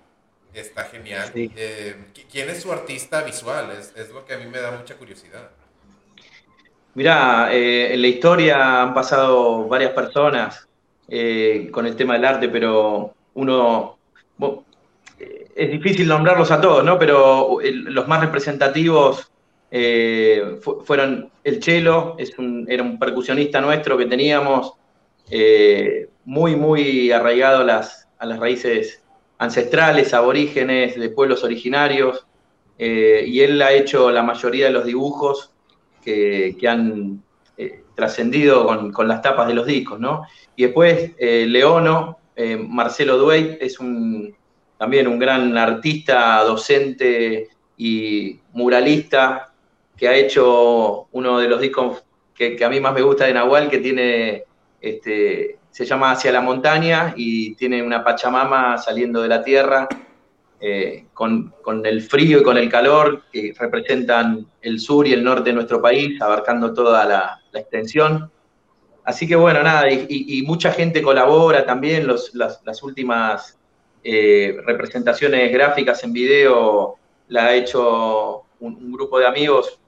[0.55, 1.31] está genial.
[1.35, 1.51] Sí.
[1.57, 3.71] Eh, ¿qui- ¿Quién es su artista visual?
[3.79, 5.51] Es, es lo que a mí me da mucha curiosidad.
[6.95, 10.69] Mirá, eh, en la historia han pasado varias personas
[11.09, 13.99] eh, con el tema del arte, pero uno,
[15.57, 16.99] es difícil nombrarlos a todos, ¿no?
[16.99, 19.32] Pero los más representativos
[19.75, 22.17] eh, fu- fueron el Chelo,
[22.69, 24.75] era un percusionista nuestro que teníamos,
[25.31, 28.07] eh, muy, muy arraigado a las,
[28.39, 29.03] raíces
[29.39, 32.27] ancestrales, aborígenes, de pueblos originarios,
[32.79, 35.55] eh, y él ha hecho la mayoría de los dibujos
[36.05, 37.23] que, han
[37.95, 40.27] trascendido con, las tapas de los discos, ¿no?
[40.55, 42.19] Y después Leono,
[42.69, 44.35] Marcelo Duey, es un,
[44.77, 49.52] también un gran artista, docente y muralista
[50.03, 52.03] que ha hecho uno de los discos
[52.35, 54.43] que, a mí más me gusta de Nahual, que tiene,
[54.81, 59.87] este, se llama Hacia la Montaña y tiene una Pachamama saliendo de la tierra
[60.61, 65.23] eh, con, con el frío y con el calor que representan el sur y el
[65.23, 68.29] norte de nuestro país, abarcando toda la, extensión.
[69.05, 73.57] Así que bueno, nada, y, mucha gente colabora también, los- las, últimas
[74.03, 76.97] eh, representaciones gráficas en video
[77.29, 79.79] la ha hecho un grupo de amigos,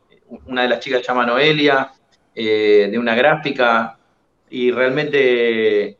[0.46, 1.92] una de las chicas se llama Noelia,
[2.34, 3.98] eh, de una gráfica,
[4.50, 5.96] y realmente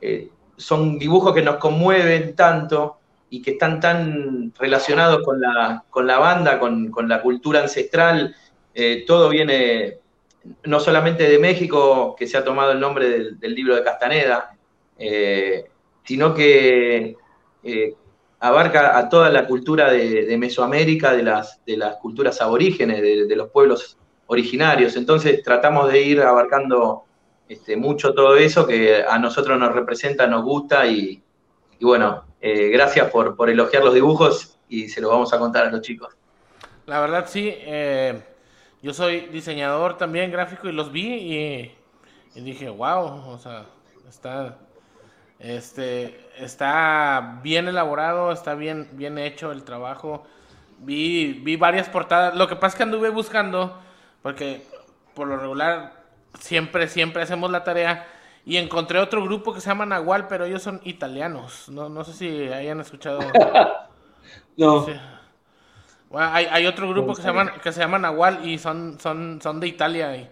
[0.00, 2.98] eh, son dibujos que nos conmueven tanto
[3.30, 8.34] y que están tan relacionados con la, con la banda, con, con la cultura ancestral.
[8.74, 9.98] Eh, todo viene
[10.64, 14.54] no solamente de México, que se ha tomado el nombre del, libro de Castaneda,
[16.04, 17.16] sino que
[18.44, 23.48] abarca a toda la cultura de, Mesoamérica, de las, de las culturas aborígenes, de, los
[23.48, 24.96] pueblos originarios.
[24.96, 27.04] Entonces tratamos de ir abarcando
[27.48, 31.22] este, mucho todo eso que a nosotros nos representa, nos gusta y,
[31.80, 35.70] bueno, eh, gracias por, por elogiar los dibujos y se los vamos a contar a
[35.70, 36.14] los chicos.
[36.84, 38.20] La verdad sí, eh,
[38.82, 41.74] yo soy diseñador también gráfico y los vi y,
[42.34, 43.64] y dije, wow, o sea,
[44.06, 44.58] está,
[45.38, 50.26] este, está bien elaborado, está bien, bien hecho el trabajo.
[50.78, 52.34] Vi, vi varias portadas.
[52.34, 53.78] Lo que pasa es que anduve buscando,
[54.22, 54.66] porque
[55.14, 56.04] por lo regular
[56.38, 58.06] siempre, siempre hacemos la tarea.
[58.46, 61.68] Y encontré otro grupo que se llama Nahual, pero ellos son italianos.
[61.70, 63.20] No, no sé si hayan escuchado.
[64.56, 64.92] No, Sí.
[66.08, 69.40] Bueno, hay, hay otro grupo que se llama que se llama Nahual y son son
[69.42, 70.30] son de Italia y,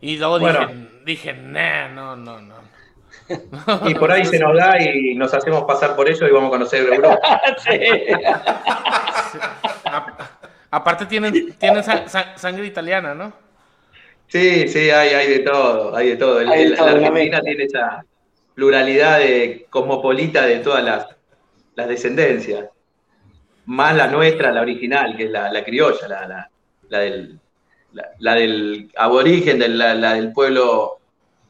[0.00, 0.60] y luego Bueno.
[0.66, 2.54] dije dije "Nah, no no no
[3.86, 6.50] Y por ahí se nos da y nos hacemos pasar por eso y vamos a
[6.50, 7.18] conocer Europa.
[9.84, 10.06] A-
[10.70, 13.32] aparte tienen tienen sa- sa- sangre italiana no
[14.28, 16.40] Sí, sí, hay, hay de todo, hay de todo.
[16.40, 18.04] El- Hay de el- todo, la Argentina tiene esa
[18.56, 21.06] pluralidad de cosmopolita de todas las,
[21.76, 22.64] las descendencias.
[23.66, 26.50] Más la nuestra, la original, que es la, la criolla, la, la-
[26.88, 27.38] la del,
[27.92, 30.98] la, la del aborigen, del, la del pueblo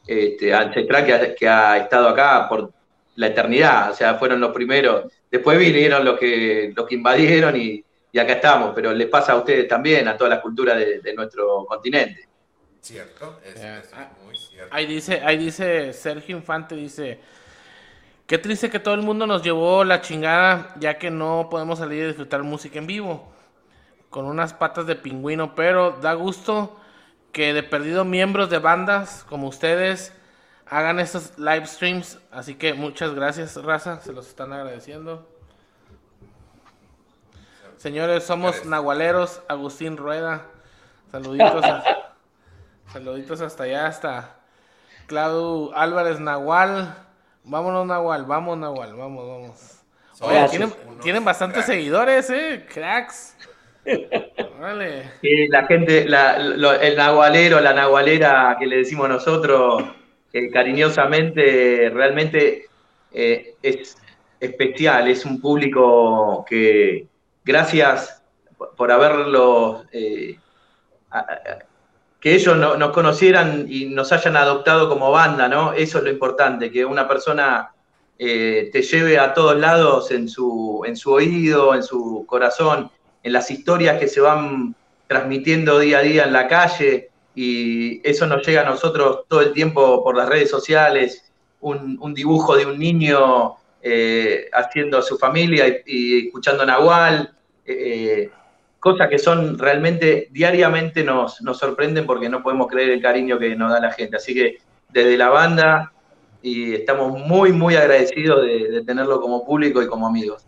[0.07, 2.71] este, ancestral que ha, que ha estado acá por
[3.15, 3.91] la eternidad.
[3.91, 5.11] O sea, fueron los primeros.
[5.29, 8.71] Después vinieron los que, los que invadieron y, y acá estamos.
[8.75, 12.27] Pero les pasa a ustedes también, a toda la cultura de- de nuestro continente.
[12.81, 13.79] Cierto, es, Ya.
[13.79, 13.91] es
[14.25, 14.73] muy cierto.
[14.73, 17.19] ahí dice ahí dice Sergio Infante dice
[18.25, 22.03] qué triste que todo el mundo nos llevó la chingada ya que no podemos salir
[22.03, 23.27] a disfrutar música en vivo
[24.09, 26.79] con unas patas de pingüino pero da gusto
[27.37, 30.11] que de perdido miembros de bandas como ustedes
[30.65, 32.17] hagan estos live streams.
[32.31, 33.99] Así que muchas gracias, raza.
[34.01, 35.29] Se los están agradeciendo.
[37.77, 38.65] Señores, somos Gracias.
[38.69, 39.41] nahualeros.
[39.47, 40.47] Agustín Rueda.
[41.11, 41.63] Saluditos.
[41.63, 41.83] a-
[42.91, 44.35] saluditos hasta allá, hasta
[45.05, 46.95] Claudio Álvarez Nahual.
[47.43, 48.25] Vámonos, Nahual.
[48.25, 48.95] Vamos, Nahual.
[48.95, 49.73] Vamos, vamos.
[50.21, 50.73] Oye, tienen,
[51.03, 51.67] tienen bastantes cracks.
[51.67, 52.65] seguidores, eh.
[52.73, 53.35] Cracks.
[55.49, 59.83] La gente, la- lo- el nahualero, la nahualera que le decimos nosotros,
[60.53, 62.65] cariñosamente, realmente
[63.13, 63.97] eh, es
[64.39, 67.07] especial, es un público que,
[67.43, 68.21] gracias
[68.75, 70.37] por- haberlo eh,
[72.19, 75.73] que ellos no- nos conocieran y nos hayan adoptado como banda, ¿no?
[75.73, 77.71] Eso es lo importante, que una persona
[78.19, 82.89] eh, te lleve a todos lados en su, en su oído, en su corazón,
[83.27, 84.73] en las historias que se van
[85.07, 89.51] transmitiendo día a día en la calle y eso nos llega a nosotros todo el
[89.51, 95.65] tiempo por las redes sociales, un, dibujo de un niño eh, haciendo a su familia
[95.85, 97.35] y, escuchando Nahual,
[97.65, 98.29] eh,
[98.79, 103.57] cosas que son realmente diariamente nos, nos sorprenden porque no podemos creer el cariño que
[103.57, 104.15] nos da la gente.
[104.15, 105.91] Así que desde la banda
[106.41, 110.47] y estamos muy, muy agradecidos de, de tenerlo como público y como amigos.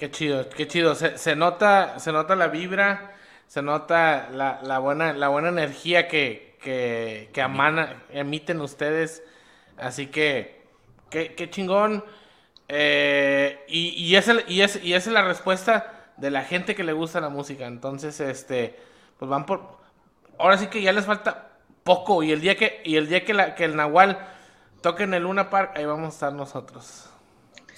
[0.00, 0.94] Qué chido, qué chido.
[0.94, 3.12] Se, se nota, se nota la vibra,
[3.46, 9.22] se nota la, la buena, la buena energía que, que, que amana- emiten ustedes.
[9.76, 10.62] Así que,
[11.10, 12.02] qué, qué chingón.
[12.68, 16.74] Eh, y, y, es el- y, es, y esa es la respuesta de la gente
[16.74, 17.66] que le gusta la música.
[17.66, 18.78] Entonces, este,
[19.18, 19.78] pues van por.
[20.38, 21.50] Ahora sí que ya les falta
[21.84, 22.22] poco.
[22.22, 24.18] Y el día que, y el día que, la, que el Nahual
[24.82, 27.09] toque en el Luna Park, ahí vamos a estar nosotros.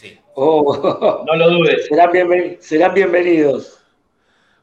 [0.03, 0.21] Sí.
[0.35, 1.87] Oh, No lo dudes.
[1.87, 3.79] serán, bienven- serán bienvenidos.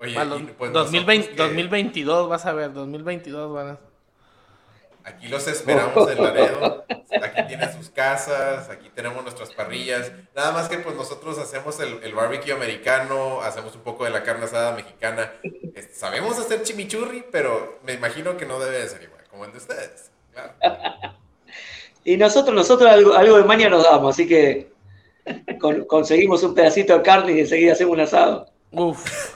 [0.02, 3.80] Oye, Para los- y, pues, 2020 nosotros que 2022, vas a ver, 2022 van a...
[5.06, 6.86] Aquí los esperamos en Laredo.
[7.24, 10.12] Aquí tienen sus casas, aquí tenemos nuestras parrillas.
[10.36, 14.24] Nada más que pues nosotros hacemos el, el barbecue americano, hacemos un poco de la
[14.24, 15.32] carne asada mexicana.
[15.74, 19.52] Este, sabemos hacer chimichurri, pero me imagino que no debe de ser igual, como el
[19.54, 20.12] de ustedes.
[20.34, 20.54] Claro.
[22.06, 24.72] Y nosotros, nosotros algo, algo de maña nos damos, así que
[25.60, 28.48] con- conseguimos un pedacito de carne y enseguida hacemos un asado.
[28.72, 29.36] Uf.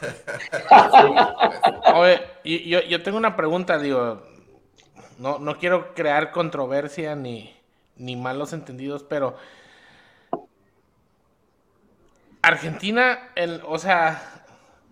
[1.95, 2.21] Oye,
[2.67, 4.21] yo, yo tengo una pregunta, digo,
[5.17, 7.55] no, no quiero crear controversia ni,
[7.97, 9.35] ni malos entendidos, pero
[12.41, 14.21] Argentina, el, o sea,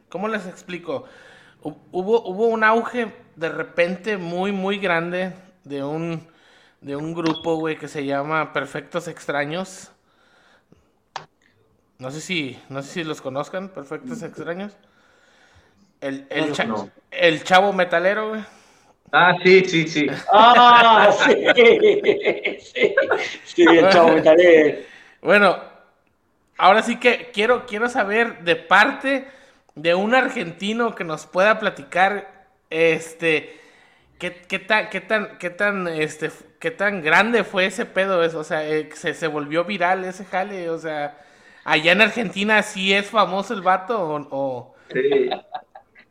[0.09, 1.05] ¿cómo les explico?
[1.61, 5.33] Hu- Hubo, hubo un auge de repente muy, muy grande
[5.63, 6.27] de un,
[6.79, 9.91] de un grupo, güey, que se llama Perfectos Extraños.
[12.01, 14.77] No sé si, no sé si los conozcan, Perfectos Extraños.
[16.01, 16.89] El, el, No, cha- no.
[17.11, 18.41] el chavo metalero, güey.
[19.11, 20.07] Ah, sí, sí, sí.
[20.31, 21.11] ¡Ah!
[21.11, 22.95] Sí, sí,
[23.45, 24.79] sí el chavo metalero.
[25.21, 25.59] Bueno,
[26.57, 29.27] ahora sí que quiero, quiero saber de parte
[29.75, 33.59] de un argentino que nos pueda platicar, este,
[34.19, 38.39] qué, qué tan, qué tan, qué tan, este, qué tan grande fue ese pedo, eso,
[38.39, 41.17] o sea, eh, se, se volvió viral ese jale, o sea,
[41.63, 45.29] allá en Argentina sí es famoso el vato o, o- Sí,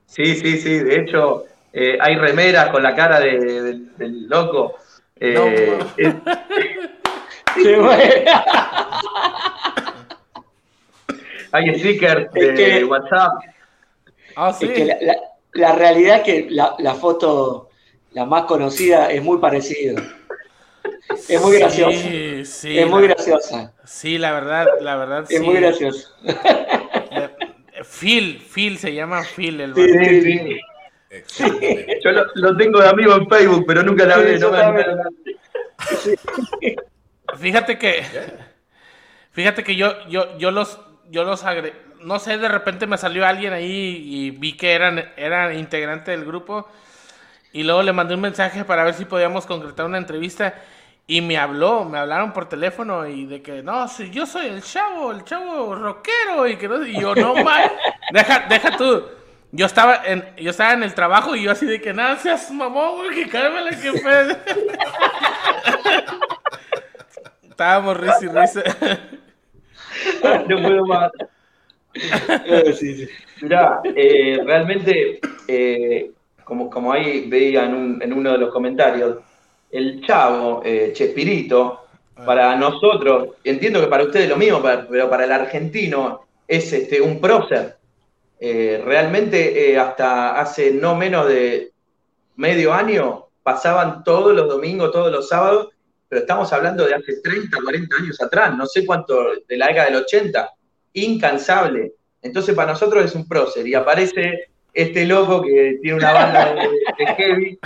[0.07, 0.79] sí, sí, sí.
[0.81, 4.75] De hecho, eh, hay remeras con la cara de- del- del loco.
[5.17, 5.47] Eh, No.
[5.97, 6.15] es-
[7.55, 8.05] Sí, bueno.
[11.53, 13.33] hay stickers Es de que- WhatsApp.
[14.37, 14.67] Ah, sí.
[14.67, 15.17] Es que la, la-
[15.53, 17.71] la realidad es que la, la foto,
[18.13, 20.01] la más conocida, es muy parecida.
[21.29, 21.99] Es muy graciosa.
[21.99, 23.73] Sí, sí, es muy la- graciosa.
[23.85, 25.45] Sí, la verdad, la verdad, Es sí.
[25.45, 26.09] muy graciosa.
[26.25, 27.29] Eh,
[27.85, 30.61] Phil, Phil se llama Phil el Sí.
[32.05, 34.39] Yo lo, lo tengo de amigo en Facebook, pero nunca la Sí, hablé.
[34.39, 34.85] no me.
[37.39, 38.03] Fíjate que,
[39.33, 40.79] fíjate que yo, yo, yo los,
[41.11, 45.05] yo los agre- no sé, de repente me salió alguien ahí y vi que eran,
[45.17, 46.69] eran integrante del grupo
[47.53, 50.55] y luego le mandé un mensaje para ver si podíamos concretar una entrevista
[51.11, 54.63] y me habló, me hablaron por teléfono y de que no, si yo soy el
[54.63, 57.69] chavo, el chavo rockero y que no, y yo no más,
[58.13, 59.03] deja, deja tú.
[59.51, 62.49] Yo estaba en, yo estaba en el trabajo y yo así de que nada seas
[62.53, 64.37] mamón, güey, que que pedo.
[67.51, 68.63] Estábamos risa y risa.
[70.49, 71.11] No puedo más.
[72.47, 73.09] Eh, sí, sí.
[73.43, 76.11] Mirá, eh, realmente, eh,
[76.45, 79.19] como, como ahí veía en, un- en uno de los comentarios,
[79.71, 81.87] el chavo, eh, Chespirito,
[82.25, 87.01] para nosotros, entiendo que para ustedes lo mismo, para- pero para el argentino es este,
[87.01, 87.77] un prócer.
[88.39, 91.73] Eh, realmente eh, hasta hace no menos de
[92.37, 95.69] medio año pasaban todos los domingos, todos los sábados,
[96.09, 99.87] pero estamos hablando de hace 30, 40 años atrás, no sé cuánto, de la década
[99.87, 100.51] del 80,
[100.95, 101.93] incansable.
[102.23, 106.69] Entonces para nosotros es un prócer y aparece este loco que tiene una banda de,
[106.99, 107.59] de heavy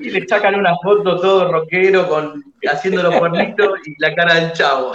[0.00, 4.52] y le sacan una foto todo rockero con, haciendo los cuernitos y la cara del
[4.52, 4.94] chavo.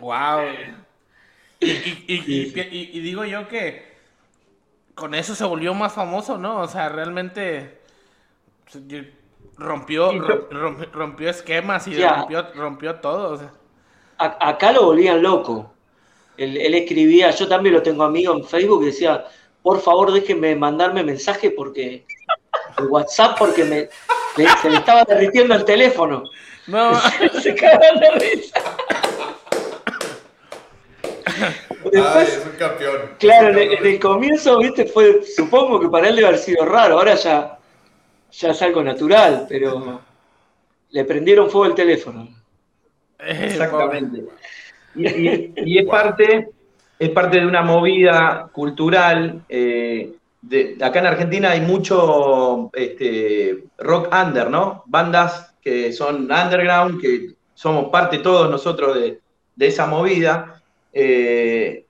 [0.00, 0.40] Wow.
[1.60, 3.96] Y, y- y- y- y- y digo yo que
[4.94, 6.60] con eso se volvió más famoso, ¿no?
[6.60, 7.78] O sea, realmente
[8.70, 8.84] pues,
[9.56, 10.12] rompió,
[10.92, 13.30] rompió esquemas y rompió, rompió todo.
[13.34, 13.50] o sea.
[14.18, 15.72] A- acá lo volvían loco.
[16.38, 19.24] Él, él escribía, yo también lo tengo amigo en Facebook, y decía,
[19.62, 22.04] por favor déjenme mandarme mensaje porque
[22.78, 23.88] el WhatsApp porque me,
[24.36, 26.24] me- se me estaba derritiendo el teléfono.
[26.66, 26.92] No,
[27.42, 28.60] se cagaban de risa.
[31.26, 31.54] Ay,
[31.92, 33.10] Después, es un campeón.
[33.18, 36.40] claro, en un el, en el comienzo, viste, fue, supongo que para él debe haber
[36.40, 37.58] sido raro, ahora ya,
[38.32, 40.00] ya es algo natural, pero
[40.90, 42.28] le prendieron fuego el teléfono.
[43.18, 44.24] Exactamente.
[44.96, 46.48] Y, y- y es parte,
[46.98, 49.44] es parte de una movida cultural.
[49.48, 54.84] eh, de, acá en Argentina hay mucho este, rock under, ¿no?
[54.86, 59.20] Bandas que son underground, que somos parte todos nosotros de,
[59.56, 60.62] de esa movida.
[60.92, 61.84] Eh,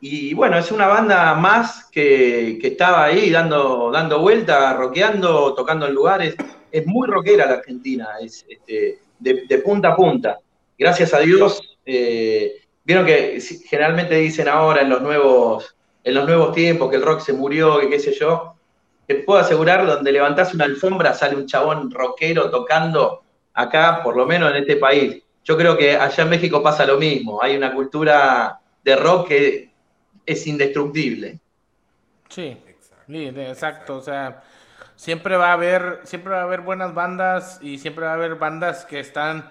[0.00, 5.86] y bueno, es una banda más que, que estaba ahí dando, dando vuelta, rockeando, tocando
[5.86, 6.36] en lugares.
[6.70, 10.38] Es muy rockera la Argentina, es este, de, de punta a punta
[10.82, 16.52] gracias a Dios, eh, vieron que generalmente dicen ahora en los nuevos, en los nuevos
[16.52, 18.54] tiempos que el rock se murió, que qué sé yo.
[19.06, 23.22] Te puedo asegurar, donde levantás una alfombra sale un chabón rockero tocando
[23.54, 25.22] acá, por lo menos en este país.
[25.44, 27.42] Yo creo que allá en México pasa lo mismo.
[27.42, 29.70] Hay una cultura de rock que
[30.26, 31.38] es indestructible.
[32.28, 32.56] Sí,
[33.08, 33.40] Exacto.
[33.40, 34.42] exacto, o sea,
[34.96, 38.36] siempre va a haber, siempre va a haber buenas bandas y siempre va a haber
[38.36, 39.50] bandas que están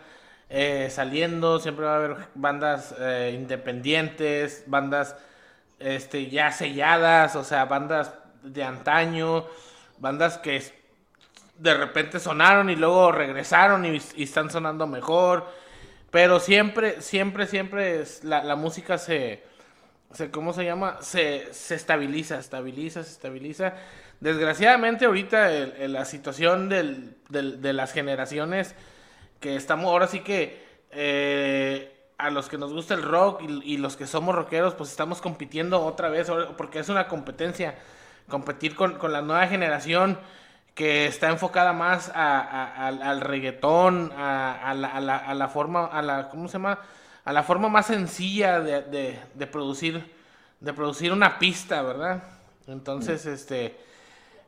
[0.53, 5.15] eh, saliendo, siempre va a haber bandas eh, independientes, bandas
[5.79, 9.45] este, ya selladas, o sea, bandas de antaño,
[9.97, 10.61] bandas que
[11.57, 15.47] de repente sonaron y luego regresaron y, están sonando mejor,
[16.11, 19.41] pero siempre, siempre, siempre la, música se,
[20.11, 20.97] se, ¿cómo se llama?
[20.99, 23.75] Se, se estabiliza, estabiliza, se estabiliza.
[24.19, 25.49] Desgraciadamente ahorita
[25.87, 28.75] la situación del- de las generaciones
[29.41, 33.97] que estamos ahora sí que eh, a los que nos gusta el rock y, los
[33.97, 37.75] que somos rockeros pues estamos compitiendo otra vez porque es una competencia
[38.29, 40.17] competir con, con la nueva generación
[40.75, 46.47] que está enfocada más a- al, reggaetón, la, la- a la forma, a la, ¿cómo
[46.47, 46.79] se llama?
[47.25, 50.13] A la forma más sencilla de- de producir,
[50.61, 52.23] de producir una pista, ¿verdad?
[52.67, 53.77] Entonces, este,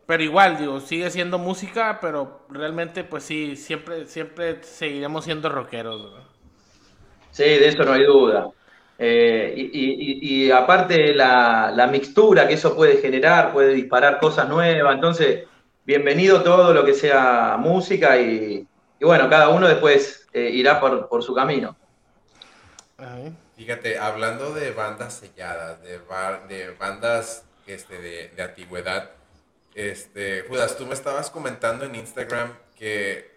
[0.07, 6.03] pero igual, digo, sigue siendo música, pero realmente, pues sí, siempre, siempre seguiremos siendo rockeros,
[6.11, 6.29] ¿verdad?
[7.29, 8.53] Sí, de eso no hay duda.
[8.97, 14.19] Eh, y, y- y- y aparte la, la mixtura que eso puede generar, puede disparar
[14.19, 14.93] cosas nuevas.
[14.95, 15.49] Entonces,
[15.83, 18.67] bienvenido todo lo que sea música y,
[18.99, 21.75] y bueno, cada uno después eh, irá por, por su camino.
[23.55, 29.11] Fíjate, hablando de bandas selladas, de, bar- de bandas este, de, de antigüedad,
[29.75, 33.31] este, Judas, tú me estabas comentando en Instagram que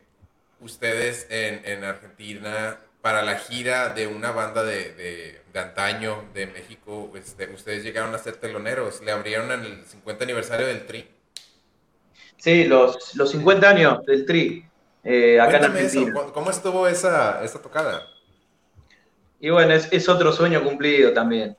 [0.60, 6.46] ustedes en, en Argentina, para la gira de una banda de, de- de antaño de
[6.48, 11.08] México, este, ustedes llegaron a ser teloneros, le abrieron en el 50 aniversario del Tri.
[12.36, 14.66] Sí, los, los 50 años del Tri,
[15.04, 16.20] eh, acá en Cuéntame eso, Argentina.
[16.20, 18.06] ¿cómo- ¿cómo estuvo esa, esa tocada?
[19.40, 21.56] Y bueno, es, es otro sueño cumplido también.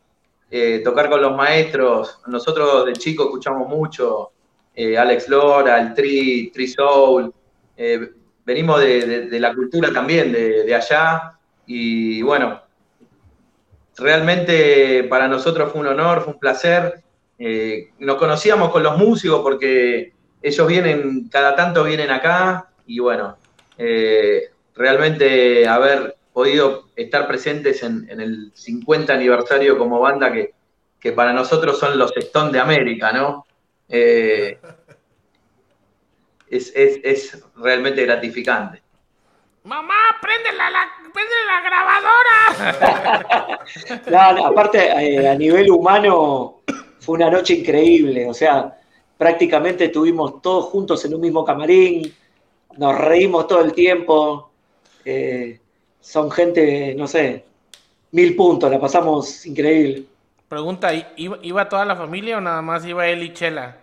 [0.51, 2.19] Eh, tocar con los maestros.
[2.28, 4.32] Nosotros de chico escuchamos mucho
[4.80, 7.34] eh, Alex Lora, el Tri, Tri Soul.
[7.75, 8.11] Eh,
[8.45, 11.34] venimos de, la cultura también de, allá.
[11.65, 12.61] Y bueno,
[13.97, 17.01] realmente para nosotros fue un honor, fue un placer.
[17.39, 20.13] Eh, nos conocíamos con los músicos porque
[20.43, 22.69] ellos vienen, cada tanto vienen acá.
[22.86, 23.36] Y bueno,
[24.75, 30.53] realmente haber podido estar presentes en, en el 50 aniversario como banda que,
[30.99, 33.47] que para nosotros son los Stone de América, ¿no?
[33.90, 34.60] Eh,
[36.50, 38.82] es, es- es realmente gratificante.
[39.64, 43.58] Mamá, prende la, la, prende la grabadora.
[44.10, 46.62] No, no, aparte, eh, a nivel humano,
[47.00, 48.26] fue una noche increíble.
[48.30, 48.78] O sea,
[49.18, 52.14] prácticamente estuvimos todos juntos en un mismo camarín,
[52.78, 54.50] nos reímos todo el tiempo.
[55.04, 55.60] eh,
[56.00, 57.44] son gente, no sé,
[58.12, 60.06] mil puntos, la pasamos increíble.
[60.48, 63.78] Pregunta, ¿i- ¿iba, ¿iba toda la familia o nada más iba él y Chela?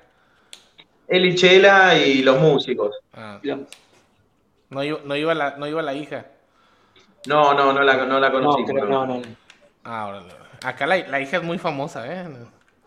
[1.09, 2.97] Él y Chela y los músicos.
[3.12, 3.39] Ah,
[4.71, 6.27] no, iba, no, iba la, no iba la hija.
[7.27, 9.23] No, no, no la, no la No, creo- no, no.
[9.85, 10.33] Ah, órale.
[10.62, 12.27] Acá la, la hija es muy famosa, ¿eh?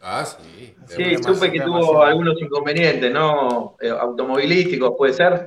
[0.01, 0.75] Ah, sí.
[0.87, 2.03] Sí, supe que tuvo demasiado.
[2.03, 3.75] algunos inconvenientes, ¿no?
[3.79, 5.45] Eh, automovilísticos, puede ser.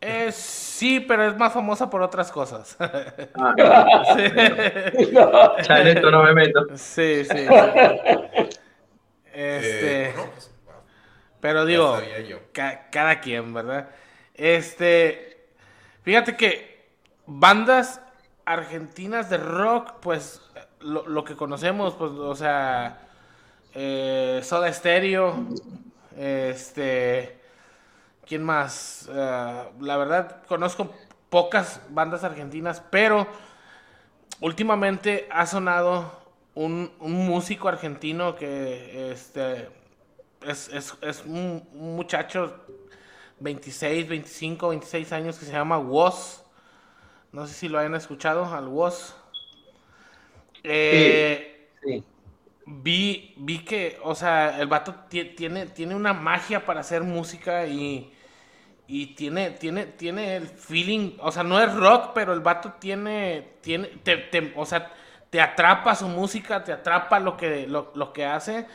[0.00, 0.30] Eh,
[0.80, 2.76] sí, pero es más famosa por otras cosas.
[3.34, 3.54] Ah,
[5.68, 6.66] ya en esto no me meto.
[6.76, 7.52] sí, sí.
[7.52, 7.72] sí.
[9.32, 10.74] Este, Eh, no, pues, wow,
[11.40, 12.38] pero digo, sabía yo.
[12.52, 13.90] ca- cada quien, ¿verdad?
[14.34, 15.48] Este,
[16.02, 16.88] fíjate que
[17.26, 18.00] bandas
[18.44, 20.42] argentinas de rock, pues
[20.80, 22.98] lo, lo que conocemos, pues, o sea,
[23.74, 25.46] eh, Soda Stereo,
[26.16, 27.39] este,
[28.30, 29.10] ¿quién más?
[29.12, 30.94] Eh, la verdad, conozco
[31.30, 33.28] pocas bandas argentinas, pero
[34.40, 36.18] últimamente ha sonado
[36.54, 39.68] un, un músico argentino que este,
[40.46, 42.56] es, es, es un, un muchacho
[43.40, 46.42] 26, 25, 26 años que se llama Woz.
[47.32, 49.14] No sé si lo hayan escuchado, al Woz.
[50.62, 51.46] Eh,
[51.82, 52.04] Sí.
[52.66, 57.66] vi, vi que, o sea, el vato ti- tiene, tiene una magia para hacer música
[57.66, 58.12] y,
[58.90, 63.54] y tiene, tiene, tiene el feeling, o sea, no es rock, pero el vato tiene,
[63.60, 64.92] tiene, te, te- o sea,
[65.30, 68.66] te atrapa su música, te atrapa lo que, lo, lo que hace.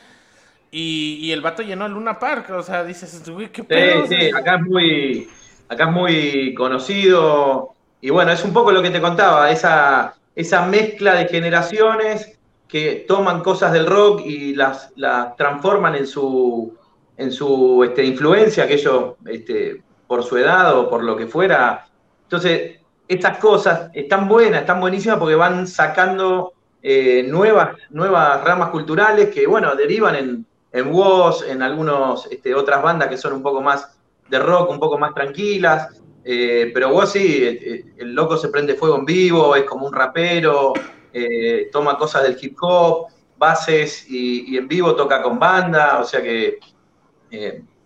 [0.71, 4.05] Y, y el vato llenó el Luna Park, o sea, dices, "Güey, qué pedo.
[4.07, 5.29] Sí, sí, acá es muy,
[5.67, 7.73] acá es muy conocido.
[8.01, 13.05] Y bueno, es un poco lo que te contaba, esa, esa mezcla de generaciones que
[13.07, 16.77] toman cosas del rock y las, las transforman en su,
[17.17, 21.87] en su este, influencia, que ellos, este, por su edad o por lo que fuera.
[22.23, 29.29] Entonces, estas cosas están buenas, están buenísimas porque van sacando eh, nuevas, nuevas ramas culturales
[29.29, 33.61] que, bueno, derivan en, en Woz, en algunas este, otras bandas que son un poco
[33.61, 33.97] más
[34.29, 36.01] de rock, un poco más tranquilas.
[36.23, 40.73] Eh, pero Woz sí, el loco se prende fuego en vivo, es como un rapero,
[41.13, 46.03] eh, toma cosas del hip hop, bases y, y en vivo toca con banda, o
[46.03, 46.59] sea que,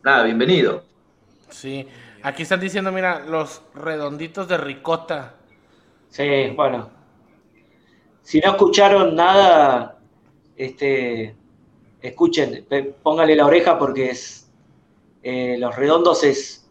[0.01, 0.83] nada, bienvenido.
[1.49, 1.85] Sí,
[2.23, 5.35] aquí están diciendo, mira, los redonditos de ricota.
[6.09, 6.89] Sí, bueno.
[8.21, 9.97] Si no escucharon nada,
[10.55, 11.35] este,
[12.01, 12.65] escuchen,
[13.01, 14.49] póngale la oreja porque es
[15.23, 16.69] eh, Los Redondos es,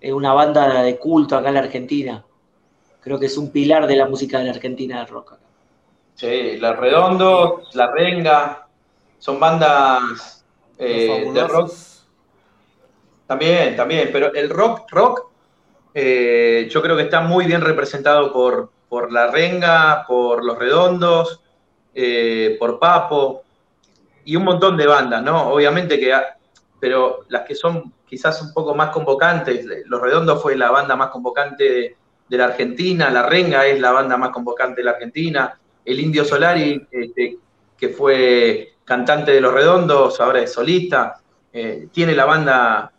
[0.00, 2.24] es una banda de culto acá en la Argentina.
[3.00, 5.32] Creo que es un pilar de la música de la Argentina de rock.
[5.32, 5.42] acá.
[6.14, 8.66] Sí, Los Redondos, La Renga,
[9.18, 10.44] son bandas
[10.78, 11.72] Los eh, de rock.
[13.28, 15.26] También, también, pero el rock, rock,
[15.92, 21.42] eh, yo creo que está muy bien representado por, por La Renga, por Los Redondos,
[21.94, 23.42] eh, por Papo
[24.24, 25.50] y un montón de bandas, ¿no?
[25.50, 26.38] Obviamente que, ha-
[26.80, 31.10] pero las que son quizás un poco más convocantes, Los Redondos fue la banda más
[31.10, 31.96] convocante
[32.28, 36.24] de, la Argentina, La Renga es la banda más convocante de la Argentina, el Indio
[36.24, 37.36] Solari, este,
[37.76, 41.20] que fue cantante de Los Redondos, ahora es solista,
[41.52, 42.97] eh, tiene la banda eh,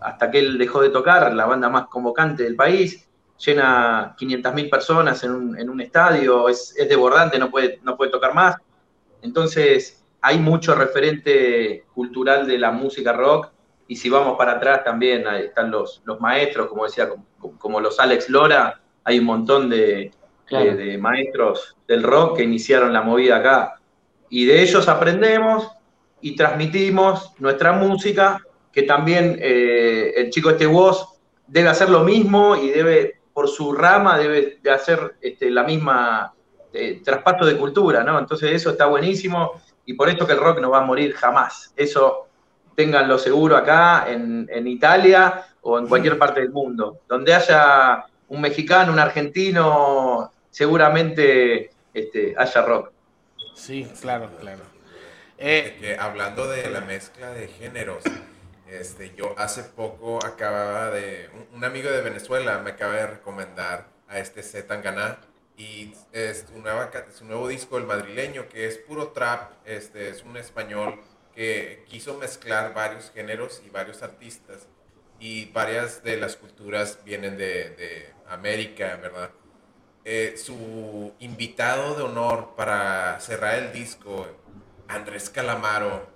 [0.00, 3.08] hasta que él dejó de tocar, la banda más convocante del país,
[3.44, 8.10] llena 500.000 personas en un, en un estadio, es, es desbordante, no puede, no puede
[8.10, 8.56] tocar más.
[9.22, 13.50] Entonces, hay mucho referente cultural de la música rock,
[13.88, 17.24] y si vamos para atrás también ahí están los, los maestros, como decía, como,
[17.58, 20.10] como los Alex Lora, hay un montón de,
[20.46, 20.64] Claro.
[20.64, 23.80] de- de maestros del rock que iniciaron la movida acá.
[24.30, 25.68] Y de ellos aprendemos
[26.20, 28.40] y transmitimos nuestra música,
[28.76, 33.72] que también eh, el chico este Woz debe hacer lo mismo y debe, por su
[33.72, 36.34] rama, debe de hacer este, la misma
[36.74, 38.18] eh, traspaso de cultura, ¿no?
[38.18, 41.72] Entonces eso está buenísimo y por esto que el rock no va a morir jamás.
[41.74, 42.28] Eso
[42.74, 46.98] ténganlo seguro acá en, en Italia o en cualquier parte del mundo.
[47.08, 52.92] Donde haya un mexicano, un argentino, seguramente este, haya rock.
[53.54, 54.60] Sí, claro, claro.
[55.38, 58.04] Eh, que hablando de la mezcla de géneros,
[58.68, 63.88] este, yo hace poco acababa de, un, un amigo de Venezuela me acaba de recomendar
[64.08, 65.18] a este Z Tangana
[65.56, 70.22] y es nueva, ca- su nuevo disco, El Madrileño, que es puro trap, este, es
[70.22, 71.00] un español
[71.34, 74.68] que quiso mezclar varios géneros y varios artistas
[75.18, 79.30] y varias de las culturas vienen de, de América, ¿verdad?
[80.04, 84.26] Eh, su invitado de honor para cerrar el disco,
[84.88, 86.06] Andrés Calamaro,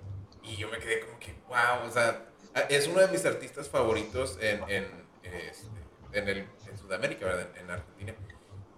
[0.43, 2.25] y yo me quedé como que, wow, o sea,
[2.69, 4.85] es uno de mis artistas favoritos en, en,
[5.23, 5.67] este,
[6.13, 6.37] en, el,
[6.69, 7.47] en Sudamérica, ¿verdad?
[7.55, 8.13] En, en Argentina.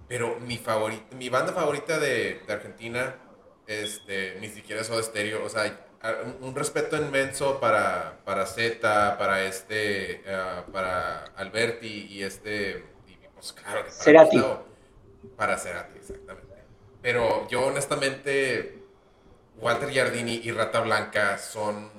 [0.08, 3.16] Pero mi, favorita, mi banda favorita de, de Argentina,
[3.68, 5.76] este, ni siquiera es Soda Stereo, o sea,
[6.42, 13.54] un, respeto inmenso para, para Z, para este, ah, para Alberti y este, y pues
[13.54, 14.38] claro, que para Cerati.
[14.38, 14.66] Gustavo.
[15.38, 16.54] Para Cerati, exactamente.
[17.02, 18.84] Pero yo honestamente,
[19.58, 21.90] Walter Giardini y Rata Blanca son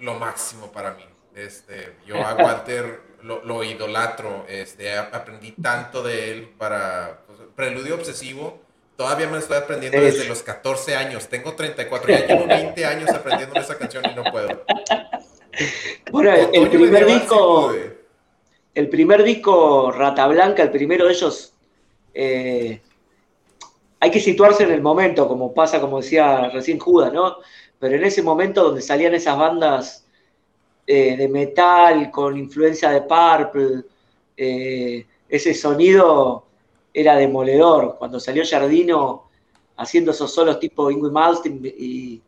[0.00, 1.04] lo máximo para mí.
[1.34, 7.94] Este, yo a Walter lo, lo idolatro, este, aprendí tanto de él para pues, Preludio
[7.94, 8.60] Obsesivo.
[8.96, 11.28] Todavía me lo estoy aprendiendo Es- desde los 14 años.
[11.28, 14.64] Tengo 34, ya llevo 20 años aprendiendo esa canción y no puedo.
[16.10, 17.72] Bueno, el, primer disco,
[18.74, 21.52] el primer disco Rata Blanca, el primero de ellos,
[22.14, 22.80] eh,
[24.00, 27.38] hay que situarse en el momento, como pasa, como decía recién Judas, ¿no?
[27.78, 30.04] Pero en ese momento donde salían esas bandas
[30.86, 33.84] eh, de metal con influencia de Purple,
[34.36, 36.44] eh, ese sonido
[36.92, 37.96] era demoledor.
[37.98, 39.28] Cuando salió Jardino
[39.76, 42.20] haciendo esos solos tipo Ingrid Malmsteen y,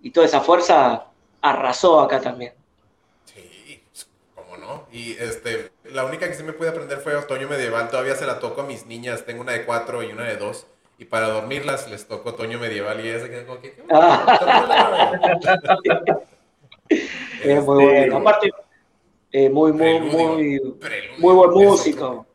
[0.00, 1.08] y toda esa fuerza,
[1.42, 2.54] arrasó acá también.
[3.24, 3.82] Sí,
[4.34, 4.86] cómo no.
[4.92, 7.90] Y este, la única que sí me pude aprender fue Otoño Medieval.
[7.90, 9.26] Todavía se la toco a mis niñas.
[9.26, 10.66] Tengo una de cuatro y una de dos.
[10.98, 13.72] Y para dormirlas les toco Otoño Medieval y ellas se quedan como que...
[13.74, 13.82] ¿qué?
[17.42, 18.16] Es muy Este, bueno.
[18.18, 18.50] Aparte,
[19.32, 22.26] eh, muy, muy, Preludio, muy, Preludio, muy buen músico.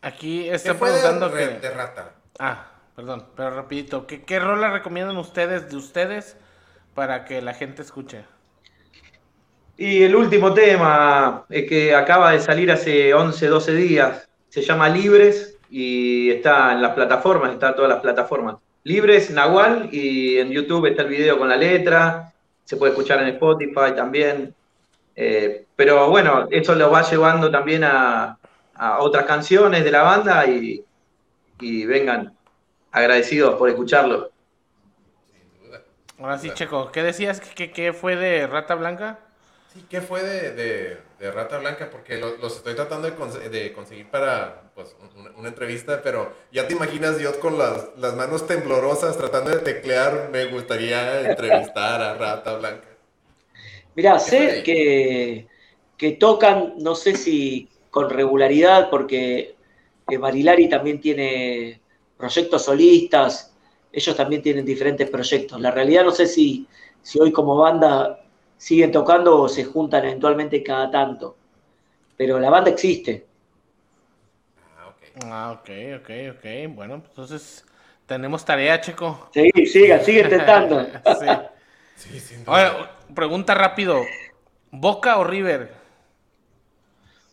[0.00, 1.60] Aquí ¿Qué están fue de, preguntando re- que...
[1.60, 2.12] de rata?
[2.38, 4.06] Ah, perdón, pero rapidito.
[4.06, 6.36] ¿Qué, qué rola recomiendan ustedes de ustedes
[6.94, 8.24] para que la gente escuche?
[9.76, 14.88] Y el último tema, eh, que acaba de salir hace 11, 12 días, se llama
[14.88, 18.56] Libres y está en las plataformas, está en todas las plataformas.
[18.84, 22.32] Libres, Nahual, y en YouTube está el video con la letra,
[22.64, 24.54] se puede escuchar en Spotify también.
[25.16, 28.38] Eh, pero bueno, eso lo va llevando también a,
[28.74, 30.84] a otras canciones de la banda y,
[31.60, 32.36] y vengan
[32.92, 34.30] agradecidos por escucharlo.
[35.30, 35.82] Sin duda.
[36.18, 37.40] Ahora sí, Checo, ¿qué decías?
[37.40, 39.20] ¿Qué, qué fue de Rata Blanca?
[39.72, 41.90] Sí, ¿qué fue de, de- de Rata Blanca?
[41.90, 46.32] Porque lo- los estoy tratando de, conse- de conseguir para pues, un- una, entrevista, pero
[46.52, 52.02] ya te imaginas yo con las, las manos temblorosas tratando de teclear, me gustaría entrevistar
[52.02, 52.88] a Rata Blanca.
[54.16, 55.46] Fue sé que,
[55.96, 59.56] que tocan, no sé si con regularidad, porque
[60.08, 61.80] eh, Marilari también tiene
[62.16, 63.54] proyectos solistas,
[63.92, 65.60] ellos también tienen diferentes proyectos.
[65.60, 66.66] La realidad no sé si,
[67.02, 68.23] si hoy como banda
[68.56, 71.36] siguen tocando o se juntan eventualmente cada tanto,
[72.16, 73.26] pero la banda existe.
[74.76, 75.24] Ah, ok.
[75.24, 76.74] Ah, ok, ok, ok.
[76.74, 77.64] Bueno, entonces
[78.06, 79.28] tenemos tarea, Checo.
[79.32, 80.84] Sí, sigan, sigan intentando.
[81.20, 81.26] sí.
[81.96, 82.68] Sí, sin duda.
[82.68, 84.02] Ahora, pregunta rápido.
[84.70, 85.72] ¿Boca o River?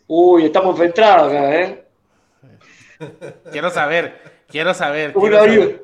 [0.08, 1.86] Uy, estamos enfrentados acá, ¿eh?
[3.52, 5.14] Quiero saber, quiero saber.
[5.14, 5.82] Quiero saber.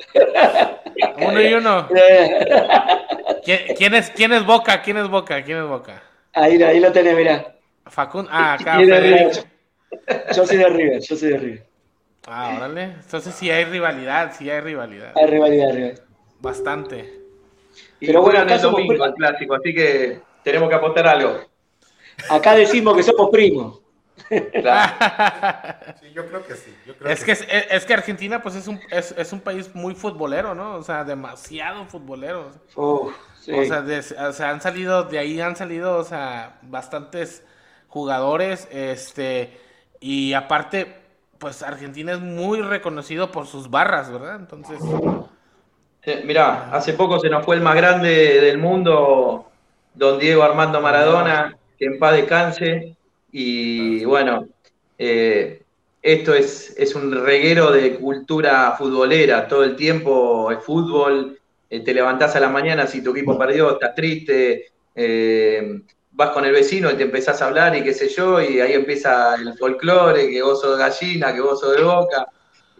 [1.18, 1.42] Uno.
[1.42, 1.88] Y uno.
[3.44, 4.82] ¿Quién, quién es, ¿Quién es Boca?
[4.82, 5.44] ¿Quién es Boca?
[5.44, 6.02] ¿Quién es Boca?
[6.34, 7.56] Ahí, ahí lo tenés, mirá.
[7.86, 8.30] Facundo.
[8.34, 8.80] Ah, acá.
[10.36, 11.66] Yo soy de River, yo soy de River.
[12.28, 12.84] Ah, órale.
[12.84, 15.14] Entonces sí hay rivalidad, sí hay rivalidad.
[15.16, 16.04] Hay rivalidad, rivalidad.
[16.40, 17.22] Bastante.
[18.00, 21.40] Y Pero bueno, acá el somos domingo el clásico, así que tenemos que apostar algo.
[22.30, 23.80] Acá decimos que somos primos.
[24.54, 24.94] Claro.
[26.00, 26.76] Sí, yo creo que sí.
[26.86, 29.74] Yo creo Es que, es, es que Argentina pues es un, es, es un país
[29.74, 30.76] muy futbolero, ¿no?
[30.76, 32.52] O sea, demasiado futbolero.
[32.76, 33.52] Uf, sí.
[33.52, 37.44] O, sea, de- o sea, han salido, de ahí han salido, o sea, bastantes
[37.88, 39.58] jugadores, este,
[40.00, 40.96] y aparte,
[41.40, 44.36] pues Argentina es muy reconocido por sus barras, ¿verdad?
[44.38, 44.80] Entonces,
[46.04, 48.10] Eh, Mirá, hace poco se nos fue el más grande
[48.42, 49.52] del mundo,
[49.94, 52.97] don Diego Armando Maradona, que en paz descanse.
[53.40, 54.48] Y bueno,
[54.98, 55.64] eh,
[56.02, 59.48] esto es, es un reguero de cultura futbolera.
[59.48, 61.40] Todo el tiempo es fútbol.
[61.70, 64.72] eh, te levantás a la mañana si tu equipo perdió, estás triste.
[64.96, 65.82] eh,
[66.12, 68.74] vas con el vecino y te empezás a hablar y qué sé yo, y ahí
[68.74, 72.26] empieza el folclore, que vos sos de gallina, que vos sos de boca.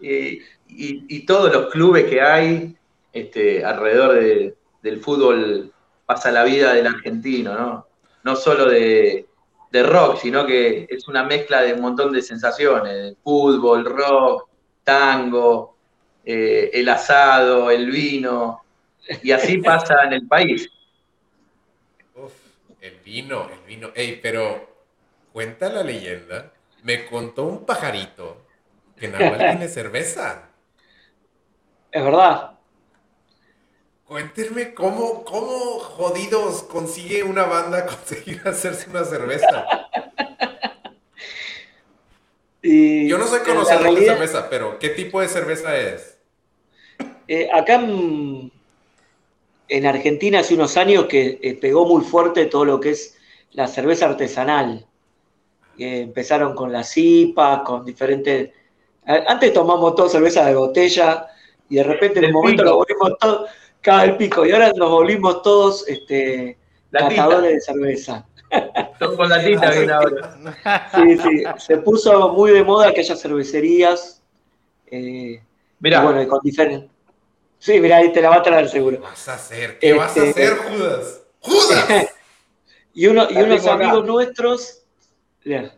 [0.00, 2.76] Y, y- y todos los clubes que hay
[3.12, 5.72] este, alrededor de- del fútbol
[6.06, 7.86] pasa la vida del argentino, ¿no?
[8.24, 9.27] No solo de,
[9.70, 14.48] de rock, sino que es una mezcla de un montón de sensaciones, fútbol, rock,
[14.82, 15.76] tango,
[16.24, 18.62] eh, el asado, el vino,
[19.22, 20.70] y así pasa en el país.
[22.14, 22.32] Uf,
[22.80, 23.90] el vino, el vino.
[23.94, 24.68] Ey, pero
[25.32, 26.52] cuenta la leyenda.
[26.82, 28.46] Me contó un pajarito
[28.96, 30.48] que Nahual tiene cerveza.
[31.90, 32.57] Es verdad.
[34.08, 39.66] Cuéntenme cómo, cómo jodidos consigue una banda conseguir hacerse una cerveza.
[42.62, 46.16] Y Yo no soy conocedor de realidad, cerveza, pero ¿qué tipo de cerveza es?
[47.28, 48.50] eh, acá en,
[49.68, 53.18] en Argentina hace unos años que eh, pegó muy fuerte todo lo que es
[53.52, 54.86] la cerveza artesanal.
[55.78, 58.52] Eh, empezaron con la cipa, con diferentes...
[59.04, 61.26] Antes tomamos todo cerveza de botella
[61.68, 63.50] y de repente en un Del momento nos volvimos todos,
[63.80, 66.58] cada el pico, y ahora nos volvimos todos este,
[66.92, 68.26] catadores de cerveza.
[68.98, 70.36] Son con la tita viene ahora.
[70.94, 74.22] Sí, sí, se puso muy de moda que haya cervecerías.
[74.86, 75.42] eh,
[75.80, 76.90] Mirá, y bueno, y con diferentes.
[77.58, 79.00] Sí, mira, ahí te la va a traer seguro.
[79.00, 79.78] vas a hacer?
[79.78, 81.20] ¿Qué vas a Este- hacer, Judas?
[81.40, 82.06] ¡Judas!
[82.94, 83.74] Y, uno, y unos acá.
[83.74, 84.82] amigos nuestros.
[85.44, 85.72] Mirá,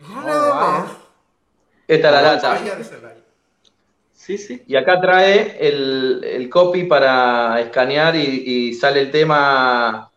[0.00, 0.96] no, no.
[1.86, 2.60] esta es la lata.
[4.20, 4.62] Sí, sí.
[4.66, 8.20] Y acá trae el, el copy para escanear y,
[8.68, 10.10] y sale el tema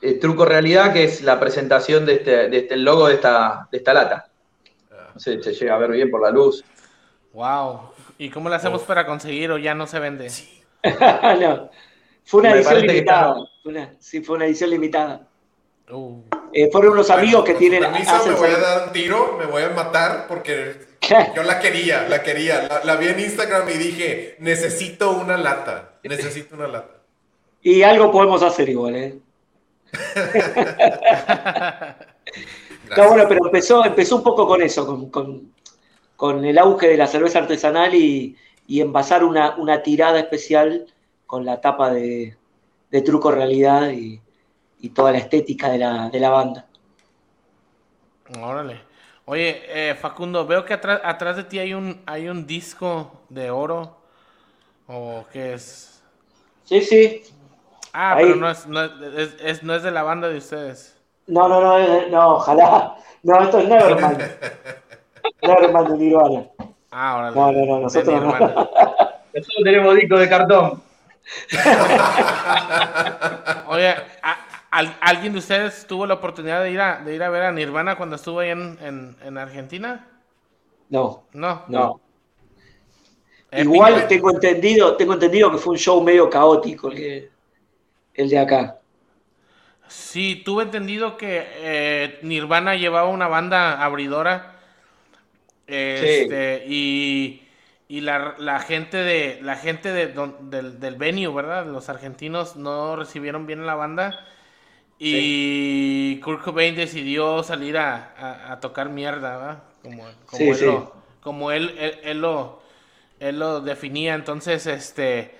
[0.00, 3.68] eh, Truco Realidad, que es la presentación de este, de este el logo de esta,
[3.70, 4.30] de esta lata.
[5.14, 6.64] No sé, se llega a ver bien por la luz.
[7.34, 7.90] Wow.
[8.16, 10.28] ¿Y cómo le hacemos para conseguir o ya no se vende?
[11.38, 11.70] No,
[12.24, 13.28] Fue una Me edición limitada.
[13.32, 15.28] está- Fue una- sí, fue una edición limitada.
[15.90, 16.22] Uh,
[16.54, 17.82] Eh, fueron unos amigos que tienen.
[17.82, 20.76] permiso, hacen- me voy a dar un tiro, me voy a matar porque
[21.36, 22.62] yo la quería, la quería.
[22.68, 25.94] La, la vi en Instagram y dije, necesito una lata.
[26.02, 26.94] Necesito una lata.
[27.62, 29.18] Y algo podemos hacer igual, ¿eh?
[32.96, 35.52] No, bueno, pero empezó, empezó un poco con eso, con, con-
[36.16, 38.36] con el auge de la cerveza artesanal y,
[38.66, 40.86] y envasar una, una tirada especial
[41.26, 42.36] con la tapa de,
[42.90, 44.20] de Truco Realidad y,
[44.80, 46.66] y toda la estética de la, de la banda.
[48.40, 48.80] órale.
[49.32, 53.50] Oye, eh, Facundo, veo que atrás, atrás de ti hay un, hay un disco de
[53.50, 53.96] oro.
[54.86, 56.02] ¿O qué es?
[56.64, 57.22] Sí, sí.
[57.94, 58.26] Ah, Ahí.
[58.26, 61.00] pero no es, no, es, es- no es de la banda de ustedes.
[61.28, 62.94] No, no, no, eh, no, ojalá.
[63.22, 64.20] No, esto es Nevermind.
[65.40, 66.44] Nevermind de Nirvana.
[66.90, 67.34] Ah, órale.
[67.36, 68.32] No, no, no, nosotros no.
[69.32, 70.82] Nosotros tenemos disco de cartón.
[73.68, 74.36] Oye, ¿a-
[74.72, 77.52] al- ¿alguien de ustedes tuvo la oportunidad de ir a, de ir a ver a
[77.52, 80.08] Nirvana cuando estuvo ahí en, en, en Argentina?
[80.90, 81.64] No, No.
[81.66, 82.00] no.
[83.52, 83.74] Épico.
[83.74, 87.30] Igual tengo entendido, tengo entendido que fue un show medio caótico el, que-
[88.14, 88.80] el de acá.
[89.88, 94.56] Sí, tuve entendido que eh, Nirvana llevaba una banda abridora.
[95.66, 97.42] Este, y,
[97.88, 101.66] y la, la gente de la gente de don- del, del venue, ¿verdad?
[101.66, 104.26] Los argentinos no recibieron bien la banda.
[105.04, 109.62] Y Kurt Cobain decidió salir a, a- a tocar mierda, ¿verdad?
[109.82, 110.66] Como, como Sí, él, sí.
[110.66, 112.62] Lo, como él, él, él lo,
[113.20, 114.14] él lo definía.
[114.14, 115.38] Entonces, este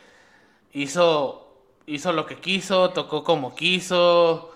[0.73, 1.57] hizo,
[1.87, 4.53] hizo lo que quiso, tocó como quiso.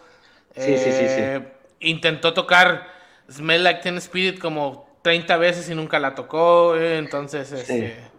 [0.57, 1.29] Sí, sí, sí, sí.
[1.29, 2.89] eh, Intentó tocar
[3.31, 6.77] Smell Like Teen Spirit como 30 veces y nunca la tocó.
[6.77, 8.11] eh, entonces, este.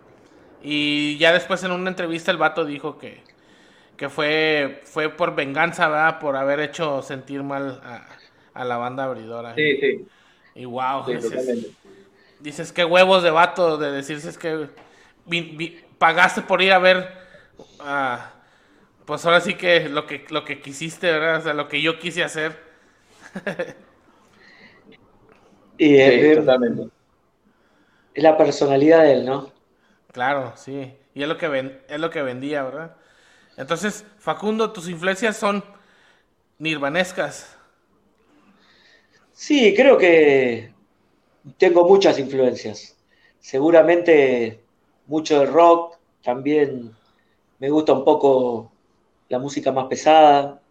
[0.61, 3.23] Y ya después en una entrevista el vato dijo que,
[3.97, 6.19] que fue, fue por venganza, ¿verdad?
[6.19, 8.07] Por haber hecho sentir mal a,
[8.53, 9.55] a la banda abridora.
[9.55, 10.11] Sí, sí,
[10.55, 11.75] Y wow, sí, dices, totalmente.
[12.39, 14.69] dices que huevos de vato de decirse es que
[15.25, 17.09] vi- vi- pagaste por ir a ver
[19.05, 21.37] pues ahora sí que lo que lo que quisiste, ¿verdad?
[21.37, 22.59] O sea, lo que yo quise hacer.
[25.77, 26.91] Y Sí, totalmente.
[28.13, 29.53] es la personalidad de él, ¿no?
[30.11, 30.93] Claro, sí.
[31.13, 32.96] Y es lo que ven, es lo que vendía, ¿verdad?
[33.57, 35.63] Entonces, Facundo, tus influencias son
[36.59, 37.57] nirvanescas.
[39.33, 40.73] Sí, creo que
[41.57, 42.95] tengo muchas influencias.
[43.39, 44.63] Seguramente
[45.07, 46.95] mucho de rock, también
[47.59, 48.71] me gusta un poco
[49.29, 50.61] la música más pesada,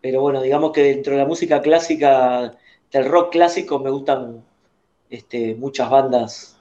[0.00, 2.56] pero bueno, digamos que dentro de la música clásica,
[2.90, 4.44] del rock clásico, me gustan
[5.10, 6.58] este, muchas bandas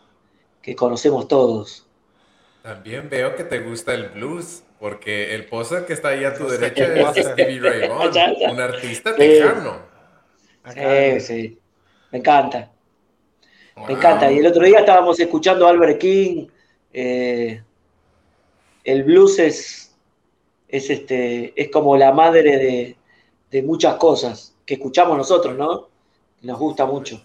[0.61, 1.85] que conocemos todos.
[2.61, 6.47] También veo que te gusta el blues, porque el póster que está ahí a tu
[6.47, 7.25] derecha es.
[7.25, 9.89] Stevie Ray Vaughan, un artista tejano.
[10.73, 11.59] Sí, sí,
[12.11, 12.71] me encanta.
[13.87, 14.31] Me encanta.
[14.31, 16.47] Y el otro día estábamos escuchando a Albert King.
[16.93, 17.61] eh,
[18.83, 19.95] el blues es,
[20.67, 22.95] es, este, es como la madre de,
[23.51, 25.89] de muchas cosas que escuchamos nosotros, ¿no?
[26.41, 27.21] Nos gusta mucho.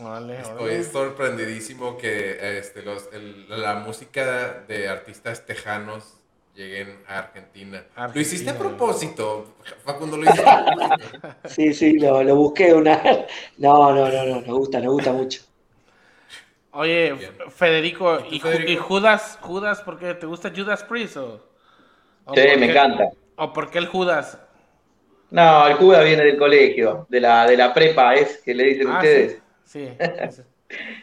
[0.00, 6.17] Órale, Estoy sorprendidísimo que este, los, el- la música de artistas tejanos
[6.58, 7.78] lleguen a Argentina.
[7.94, 9.54] Argentina, Lo hiciste a propósito,
[9.84, 11.08] Facundo, lo hiciste a propósito.
[11.44, 13.00] Sí, sí, lo, lo busqué una.
[13.58, 15.42] No, no, no, no, nos gusta, nos gusta mucho.
[16.72, 17.32] Oye, Bien.
[17.50, 18.70] Federico, ¿Y ¿y, Federico?
[18.72, 21.44] y Judas, Judas, por qué te gusta Judas Priest o?
[22.24, 23.10] o Sí, por me qué- encanta.
[23.36, 24.38] ¿O por qué el Judas?
[25.30, 28.88] No, el Judas viene del colegio, de la, de la prepa, es que le dicen
[28.88, 29.40] Ah, ustedes.
[29.64, 29.88] sí.
[29.90, 29.96] sí.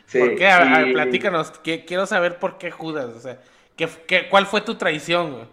[0.06, 0.48] Sí, ¿Por qué?
[0.48, 1.50] A ver, a y- platícanos.
[1.50, 3.06] que- quiero saber por qué Judas.
[3.16, 3.40] O sea,
[3.76, 5.34] ¿qué, qué- cuál fue tu traición?
[5.34, 5.46] güey?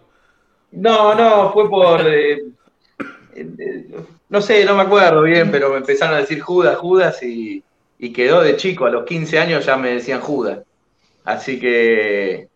[0.71, 2.01] No, no, fue por.
[2.07, 2.39] eh,
[3.35, 3.87] eh,
[4.29, 7.65] no sé, no me acuerdo bien, pero me empezaron a decir Judas, Judas y,
[7.97, 8.85] y quedó de chico.
[8.85, 10.63] A los 15 años ya me decían Judas.
[11.23, 12.49] Así que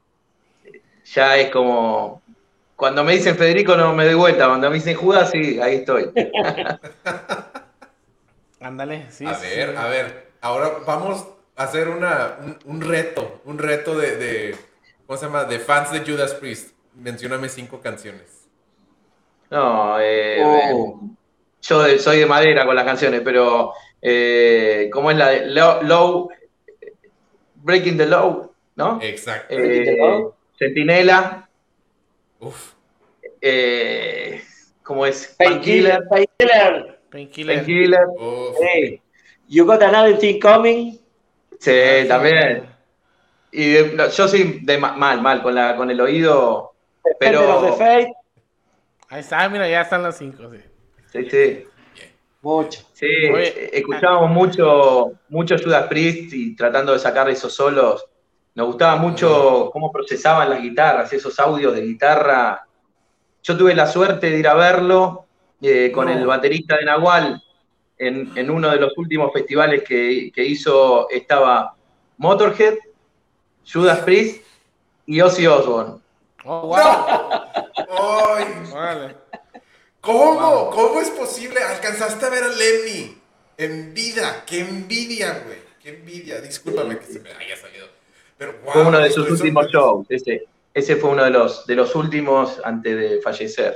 [1.04, 2.24] ya es como.
[2.76, 4.48] Cuando me dicen Federico no me doy vuelta.
[4.48, 6.12] Cuando me dicen Judas, sí, ahí estoy.
[8.60, 9.34] Ándale, sí.
[9.34, 9.78] A sí, ver, sí.
[9.78, 14.56] a ver, ahora vamos a hacer una, un, un reto, un reto de, de,
[15.08, 15.46] ¿cómo se llama?
[15.46, 16.72] De fans de Judas Priest.
[16.94, 18.48] Mencióname cinco canciones.
[19.50, 21.00] No, eh, Oh.
[21.62, 25.82] yo de- soy de madera con las canciones, pero eh, ¿cómo es la de Low,
[25.84, 26.30] Low-
[27.56, 28.52] Breaking the Low?
[28.76, 29.00] ¿no?
[29.02, 29.56] Exacto.
[29.58, 30.24] Eh,
[30.60, 31.50] Centinela,
[32.40, 32.74] Uf.
[33.42, 34.42] eh,
[34.84, 35.36] ¿cómo es?
[35.38, 36.04] Painkiller.
[36.10, 38.06] Painkiller, Painkiller.
[38.20, 38.56] Uf.
[38.62, 39.02] Hey,
[39.48, 41.00] you got another thing coming.
[41.60, 42.68] sí, también.
[43.52, 46.74] Y de- no, yo soy de ma- mal, mal, con, la, con el oído,
[47.20, 48.10] pero Faith.
[49.10, 50.60] Ahí está, mira, ya están las cinco, sí.
[51.12, 51.64] sí, sí.
[52.42, 52.82] Mucho.
[52.94, 58.06] Sí, Oye, escuchábamos mucho, mucho Judas Priest y tratando de sacar esos solos.
[58.54, 62.66] Nos gustaba mucho cómo procesaban las guitarras, esos audios de guitarra.
[63.44, 65.26] Yo tuve la suerte de ir a verlo
[65.62, 66.14] eh, con No.
[66.14, 67.42] el baterista de Nahual
[67.98, 71.10] en, en uno de los últimos festivales que, que hizo.
[71.10, 71.76] Estaba
[72.18, 72.76] Motorhead,
[73.72, 74.44] Judas Priest
[75.06, 75.96] y Ozzy Osbourne.
[76.46, 76.78] Oh, wow.
[78.00, 79.16] ¡Ay!
[80.00, 80.70] ¿Cómo?
[80.70, 81.60] ¿Cómo es posible?
[81.60, 83.18] Alcanzaste a ver a Lemmy
[83.58, 84.44] en vida.
[84.46, 85.58] ¡Qué envidia, güey!
[85.82, 86.40] ¡Qué envidia!
[86.40, 87.88] Discúlpame que se me haya salido.
[88.38, 90.06] Pero wow, Fue uno de sus últimos shows.
[90.10, 93.76] Ese, ese fue uno de los, de los últimos antes de fallecer.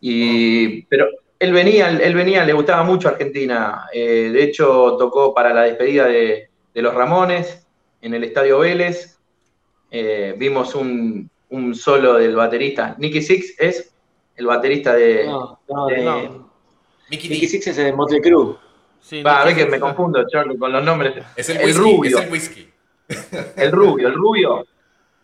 [0.00, 1.08] Y, pero
[1.38, 3.88] él venía, él venía, le gustaba mucho Argentina.
[3.92, 7.66] Eh, de hecho, tocó para la despedida de, de los Ramones
[8.00, 9.13] en el Estadio Vélez.
[9.96, 12.96] Eh, vimos un, un solo del baterista.
[12.98, 13.94] Nicky Six es
[14.36, 15.24] el baterista de.
[15.26, 16.50] No, no, de- de, no.
[17.10, 17.48] Mickey Nicky D.
[17.48, 18.56] Six es de Motley Crue.
[19.00, 20.24] Sí, Va, a ver que me confundo
[20.58, 21.14] con los nombres.
[21.36, 21.78] Es el El whisky.
[21.80, 22.18] rubio.
[22.18, 22.68] Es el whisky.
[23.56, 24.66] El rubio, el rubio.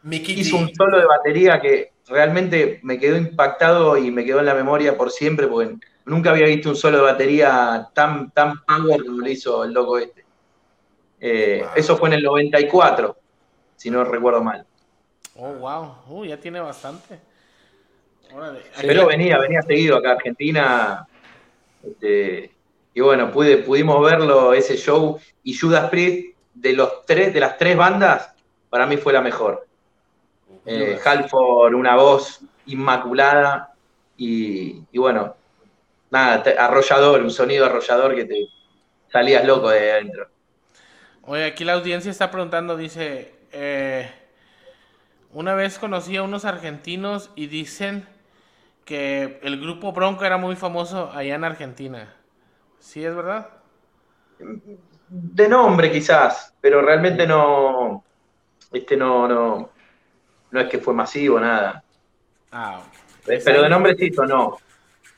[0.03, 0.63] Mickey hizo D.
[0.65, 4.97] un solo de batería que realmente me quedó impactado y me quedó en la memoria
[4.97, 9.29] por siempre, porque nunca había visto un solo de batería tan, tan power como lo
[9.29, 10.25] hizo el loco este.
[11.21, 11.71] Eh, Wow.
[11.77, 13.17] Eso fue en el 94,
[13.81, 14.67] si no recuerdo mal.
[15.37, 15.95] Oh, wow.
[16.07, 17.19] Uh, ya tiene bastante.
[18.31, 18.61] Órale.
[18.79, 21.07] Pero venía, venía seguido acá a Argentina.
[21.83, 22.53] este,
[22.93, 25.19] y bueno, pude, pudimos verlo, ese show.
[25.43, 28.35] Y Judas Priest, de los tres, de las tres bandas,
[28.69, 29.67] para mí fue la mejor.
[30.67, 33.73] Eh, Halford, una voz inmaculada
[34.19, 35.35] y, y bueno,
[36.11, 38.47] nada, arrollador, un sonido arrollador que te
[39.11, 40.29] salías loco de adentro.
[41.23, 44.11] Oye, aquí la audiencia está preguntando, dice, eh,
[45.33, 48.07] una vez conocí a unos argentinos y dicen
[48.85, 52.15] que el grupo Bronco era muy famoso allá en Argentina.
[52.79, 53.49] ¿Sí es verdad?
[55.09, 58.05] De nombre quizás, pero realmente no,
[58.73, 59.71] este no, no,
[60.51, 61.83] no es que fue masivo, nada.
[62.53, 62.83] Ah,
[63.25, 64.59] Pero de nombre sí no.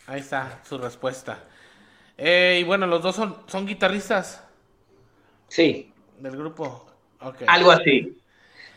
[0.07, 1.39] ahí está su respuesta.
[2.19, 4.45] Eh, y bueno, los dos son, son guitarristas
[5.49, 5.93] Sí.
[6.19, 6.87] del grupo.
[7.21, 7.43] Ok.
[7.47, 8.17] Algo así.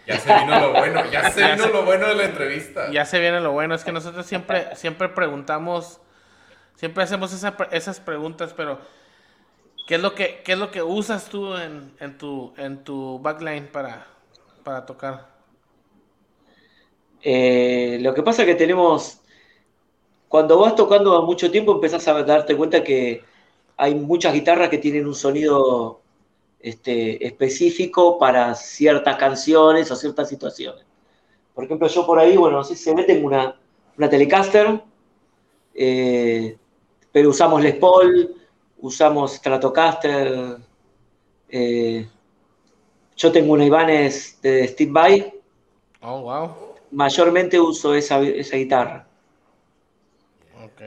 [0.07, 1.05] Ya se vino lo bueno.
[1.11, 2.83] Ya se Ya vino se- lo bueno de la entrevista.
[2.87, 5.99] Ya se viene lo bueno, es que nosotros siempre, siempre preguntamos,
[6.75, 8.79] siempre hacemos esa esas preguntas, pero
[9.87, 13.19] ¿qué es lo que, qué es lo que usas tú en, en tu, en tu
[13.19, 14.07] backline para,
[14.63, 15.35] para tocar?
[17.21, 19.21] Eh, lo que pasa es que tenemos,
[20.27, 23.23] cuando vas tocando mucho tiempo empezás a darte cuenta que
[23.77, 26.04] hay muchas guitarras que tienen un sonido
[26.69, 30.83] este, específico para ciertas canciones o ciertas situaciones.
[31.53, 33.55] Por ejemplo, yo por ahí, bueno, no sé si se ve, tengo una,
[33.97, 34.81] una Telecaster,
[35.73, 36.57] eh,
[37.11, 38.35] pero usamos Les Paul,
[38.79, 40.57] usamos Stratocaster,
[41.49, 42.07] eh,
[43.15, 45.33] yo tengo una Ibanez de Steve Vai,
[46.01, 46.55] Oh, wow.
[46.91, 49.07] mayormente uso esa, esa guitarra.
[50.63, 50.81] Ok.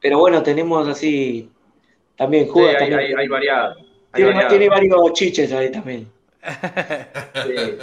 [0.00, 1.50] Pero bueno, tenemos así
[2.16, 2.98] también Sí, hay, también.
[3.00, 3.85] hay, hay variado.
[4.16, 6.08] Tiene, tiene varios chiches ahí también.
[7.46, 7.78] Sí.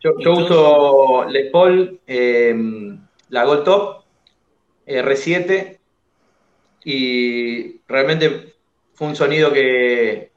[0.00, 2.54] Yo, yo uso Les Paul, eh,
[3.30, 4.04] la Gold Top,
[4.86, 5.78] R7,
[6.84, 8.54] y realmente
[8.94, 10.30] fue un sonido que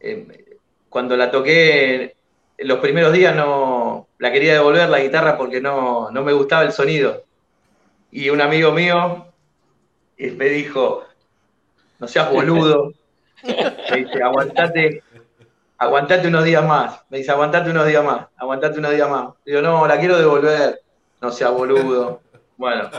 [0.00, 0.58] eh,
[0.88, 2.16] cuando la toqué
[2.56, 6.62] en los primeros días no la quería devolver la guitarra porque no, no me gustaba
[6.62, 7.24] el sonido.
[8.10, 9.26] Y un amigo mío
[10.16, 11.04] eh, me dijo,
[11.98, 12.94] no seas boludo,
[13.44, 15.02] me dice, aguantate,
[15.78, 17.00] aguantate unos días más.
[17.08, 19.28] Me dice, aguantate unos días más, aguantate unos días más.
[19.44, 20.80] Digo, no, la quiero devolver.
[21.20, 22.20] No sea boludo.
[22.56, 22.90] Bueno.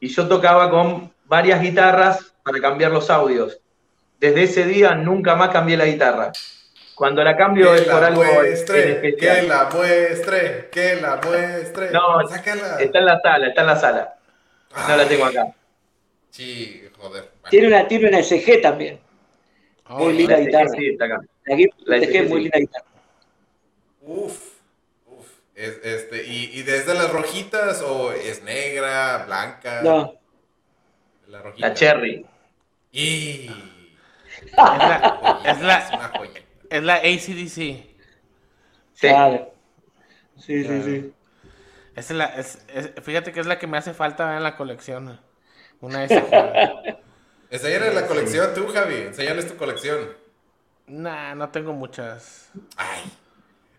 [0.00, 3.58] Y yo tocaba con varias guitarras para cambiar los audios.
[4.20, 6.32] Desde ese día nunca más cambié la guitarra.
[6.94, 9.40] Cuando la cambio Que es por algo en muestre, especial.
[9.40, 11.90] que la muestre, que la muestre.
[11.90, 12.76] No, Sácala.
[12.78, 14.14] Está en la sala, está en la sala.
[14.88, 15.46] No la tengo acá.
[16.34, 17.30] Sí, joder.
[17.40, 17.50] Bueno.
[17.50, 18.98] Tiene una, tiene una SG también.
[19.86, 20.68] Oh, Muy linda Sí, guitarra.
[20.70, 21.20] sí, está acá.
[21.44, 21.56] La
[21.86, 22.42] La SG SG, es muy sí.
[22.44, 22.86] linda guitarra.
[24.00, 24.40] Uf,
[25.06, 25.26] uf.
[25.54, 29.82] Es, este, y, y desde las rojitas o es negra, blanca.
[29.82, 30.14] No,
[31.28, 31.68] La rojita.
[31.68, 32.26] La Cherry.
[32.92, 33.50] Y.
[34.46, 36.40] Es la, es Es la, una joya.
[36.70, 37.48] es la ACDC.
[37.48, 37.96] sí,
[38.94, 39.08] Sí.
[39.08, 39.54] Claro.
[40.36, 40.84] Sí, sí, Claro.
[40.84, 41.12] sí.
[41.96, 44.56] Esa es la, es- es- fíjate que es la que me hace falta en la
[44.56, 45.20] colección.
[45.84, 46.96] Una SG.
[47.50, 48.94] Enséñale la colección tú, Javi.
[48.96, 49.98] Enséñales tu colección.
[50.86, 52.50] nah, no tengo muchas.
[52.76, 53.02] Ay.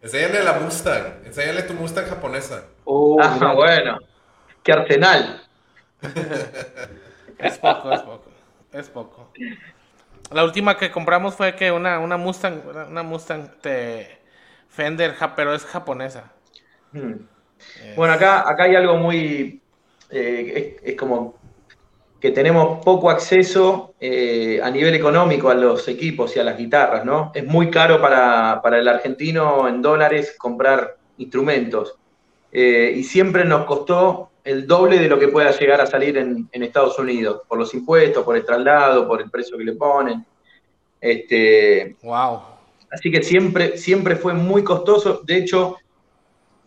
[0.02, 1.26] Enséñale la Mustang.
[1.26, 2.66] Enséñale tu Mustang japonesa.
[2.86, 3.54] Oh, Ah, mirá.
[3.54, 3.98] bueno.
[4.64, 5.42] Qué arsenal.
[7.38, 8.32] Es poco, es poco.
[8.72, 9.32] Es poco.
[10.32, 14.18] La última que compramos fue que una, una Mustang, una Mustang de
[14.70, 16.32] Fender, ja- pero es japonesa.
[16.94, 17.14] Hmm.
[17.96, 19.62] Bueno, acá, acá hay algo muy.
[20.10, 21.38] eh, es, es como
[22.26, 27.06] que tenemos poco acceso eh, a nivel económico a los equipos y a las guitarras,
[27.06, 27.32] ¿no?
[27.36, 32.00] Es muy caro para, para el argentino en dólares comprar instrumentos.
[32.52, 36.50] Eh, y siempre nos costó el doble de lo que pueda llegar a salir en,
[36.52, 40.26] en Estados Unidos, por los impuestos, por el traslado, por el precio que le ponen.
[41.00, 42.42] Este, Wow.
[42.90, 45.22] Así que siempre, siempre fue muy costoso.
[45.24, 45.76] De hecho,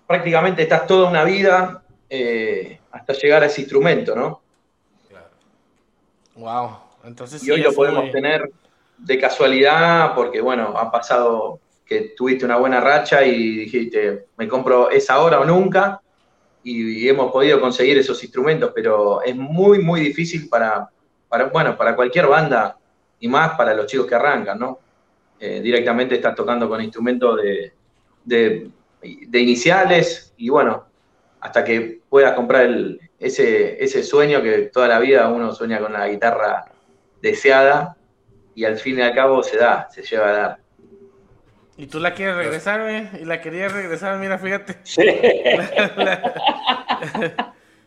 [0.07, 4.43] prácticamente estás toda una vida eh, hasta llegar a ese instrumento, ¿no?
[6.39, 6.71] Wow.
[7.05, 8.51] Entonces Y sí hoy lo podemos muy- tener
[8.99, 14.91] de casualidad porque, bueno, ha pasado que tuviste una buena racha y dijiste, me compro
[14.91, 16.01] esa ahora o nunca.
[16.63, 20.89] Y, y hemos podido conseguir esos instrumentos, pero es muy, muy difícil para,
[21.29, 22.77] para, bueno, para cualquier banda
[23.21, 24.79] y más para los chicos que arrancan, ¿no?
[25.41, 27.73] Eh, directamente estás tocando con instrumentos de,
[28.25, 28.71] de,
[29.01, 30.88] de iniciales y bueno,
[31.41, 35.93] hasta que puedas comprar el- ese, ese sueño que toda la vida uno sueña con
[35.93, 36.67] la guitarra
[37.21, 37.97] deseada
[38.55, 40.59] y al fin y al cabo se da, se lleva a dar.
[41.77, 43.09] Y tú la quieres regresar, güey.
[43.23, 44.77] Y la querías regresar, mira, fíjate.
[44.85, 45.03] Sí.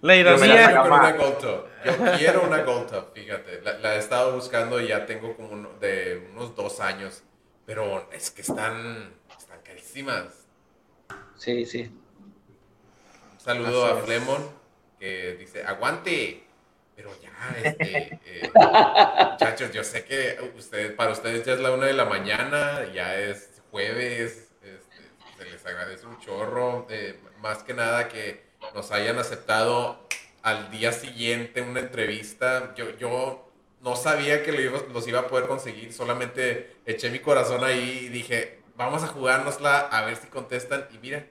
[0.01, 0.65] La ironía.
[0.71, 0.89] saco.
[0.89, 1.67] Con una Gold Top.
[1.85, 3.61] Yo quiero una Gold Top, fíjate.
[3.61, 7.23] La, la he estado buscando y ya tengo como uno- de unos dos años.
[7.65, 10.47] Pero es que están, están carísimas.
[11.35, 11.91] Sí, sí.
[13.43, 14.03] Saludo Así a.
[14.03, 14.49] Flemon
[14.99, 16.43] que dice, aguante.
[16.95, 18.51] Pero ya, este, eh,
[19.31, 23.17] muchachos, yo sé que ustedes, para ustedes ya es la una de la mañana, ya
[23.17, 24.99] es jueves, este,
[25.37, 28.43] se les agradece un chorro, eh, más que nada que
[28.75, 30.07] nos hayan aceptado
[30.43, 32.75] al día siguiente una entrevista.
[32.75, 38.03] Yo, yo no sabía que los iba a poder conseguir, solamente eché mi corazón ahí
[38.05, 40.87] y dije, vamos a jugárnosla a ver si contestan.
[40.91, 41.25] Y mira,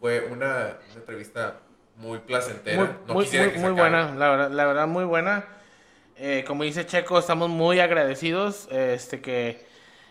[0.00, 1.58] fue una, una entrevista
[1.96, 2.76] muy placentera.
[2.78, 5.44] Muy, No muy, quisiera muy- que se buena, la verdad, la verdad, muy buena.
[6.16, 9.66] Eh, como dice Checo, estamos muy agradecidos este, que,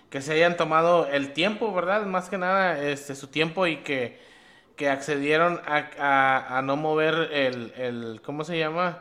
[0.09, 2.05] que se hayan tomado el tiempo, ¿verdad?
[2.05, 4.19] Más que nada este, su tiempo y que,
[4.75, 8.99] que accedieron a, a- a no mover el, el, ¿cómo se llama?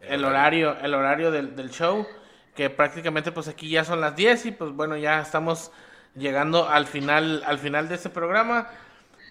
[0.00, 2.06] El El horario, el horario del, del show,
[2.54, 5.72] que prácticamente pues aquí ya son las 10 y pues bueno, ya estamos
[6.14, 8.68] llegando al final, al final de este programa.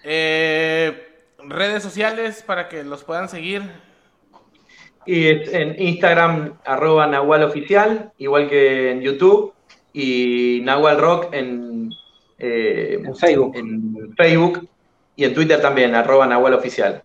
[0.04, 1.08] Eh,
[1.40, 3.64] redes sociales para que los puedan seguir.
[5.06, 9.54] Y es en Instagram, arroba Nahual Oficial, igual que en YouTube,
[9.94, 11.90] y Nahual Rock en,
[12.38, 13.56] eh, En Facebook.
[13.56, 14.70] en Facebook
[15.16, 17.04] y en Twitter también, arroba Nahual Oficial.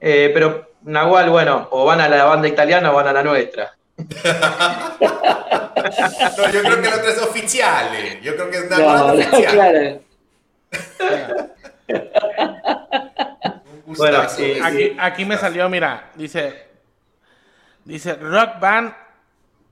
[0.00, 3.76] Eh, pero Nahual, bueno, o van a la banda italiana o van a la nuestra.
[5.84, 7.94] No, yo creo que el otro es oficial.
[7.94, 8.18] eh.
[8.22, 9.14] Yo creo que es una No,
[9.50, 10.00] claro.
[13.86, 16.66] Bueno, y- Aquí, aquí me salió, mira, dice,
[17.84, 18.94] dice Rock Band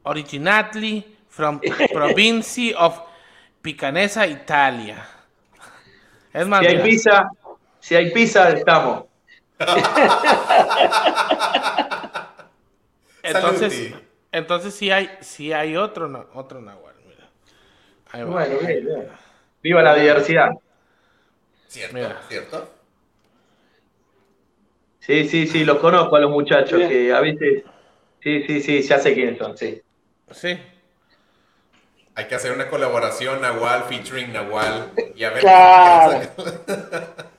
[0.05, 1.61] originally from
[1.93, 3.01] province of
[3.63, 5.05] Picanesa, Italia.
[6.33, 7.29] Es más, Si hay pizza,
[7.81, 9.05] si hay pizza, estamos.
[13.23, 14.05] entonces, Saluti.
[14.33, 17.29] entonces sí hay, sí hay otro, otro Nahual, mira.
[18.13, 18.31] Ahí va.
[18.31, 19.09] Bueno, bien, bien.
[19.63, 20.51] Viva la diversidad.
[21.73, 21.95] ¿Cierto?
[21.95, 22.23] Mira.
[22.29, 22.71] ¿Cierto?
[25.01, 26.91] Sí, sí, sí, los conozco a los muchachos, Bien.
[26.91, 27.65] que a veces.
[28.23, 29.81] Sí, sí, sí, ya sé quiénes son, sí.
[30.31, 30.59] Sí.
[32.15, 34.93] Hay que hacer una colaboración Nahual featuring Nahual.
[35.17, 36.21] Y a ver Claro.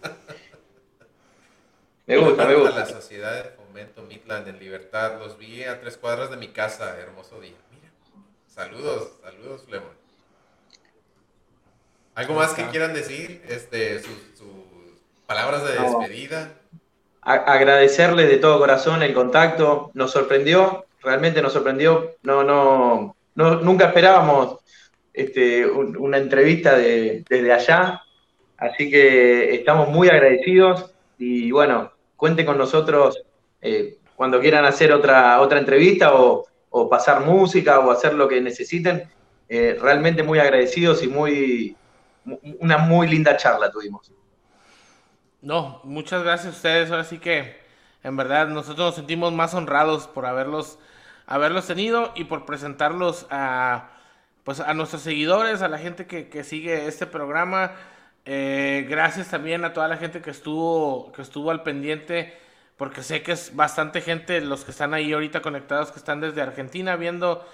[2.06, 2.86] Me gusta, me A la gusta.
[2.88, 5.20] sociedad de fomento Midland en Libertad.
[5.20, 6.98] Los vi a tres cuadras de mi casa.
[7.00, 7.54] Hermoso día.
[7.72, 7.94] Mira.
[8.48, 10.03] Saludos, saludos, Flemon.
[12.16, 13.42] ¿Algo más que quieran decir?
[13.50, 14.48] Este, sus, sus
[15.26, 16.54] palabras de despedida.
[17.22, 19.92] A- agradecerles de todo corazón el contacto.
[19.94, 22.12] Nos sorprendió, realmente nos sorprendió.
[22.24, 24.58] No, no, no nunca esperábamos
[25.14, 28.02] este, un- una entrevista de- desde allá.
[28.58, 33.24] Así que estamos muy agradecidos y bueno, cuenten con nosotros
[33.62, 38.40] eh, cuando quieran hacer otra, otra entrevista o, o pasar música o hacer lo que
[38.40, 39.10] necesiten.
[39.50, 41.83] Eh, realmente muy agradecidos y muy, mu-
[42.60, 44.12] una muy linda charla tuvimos.
[45.42, 46.92] No, muchas gracias a ustedes.
[46.92, 47.60] Ahora sí que,
[48.04, 50.80] en verdad, nosotros nos sentimos más honrados por haberlos,
[51.26, 53.90] haberlos tenido y por presentarlos a,
[54.44, 57.72] pues, a nuestros seguidores, a la gente que, que sigue este programa.
[58.26, 62.34] Eh, gracias también a toda la gente que estuvo, que estuvo al pendiente,
[62.78, 66.42] porque sé que es bastante gente los que están ahí ahorita conectados, que están desde
[66.42, 67.46] Argentina viendo,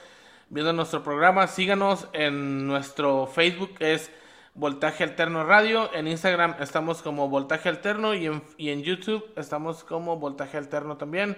[0.50, 1.48] viendo nuestro programa.
[1.48, 4.12] Síganos en nuestro Facebook, es
[4.64, 5.90] Voltaje Alterno Radio.
[5.94, 10.98] En Instagram estamos como Voltaje Alterno y en, y en YouTube estamos como Voltaje Alterno
[10.98, 11.38] también.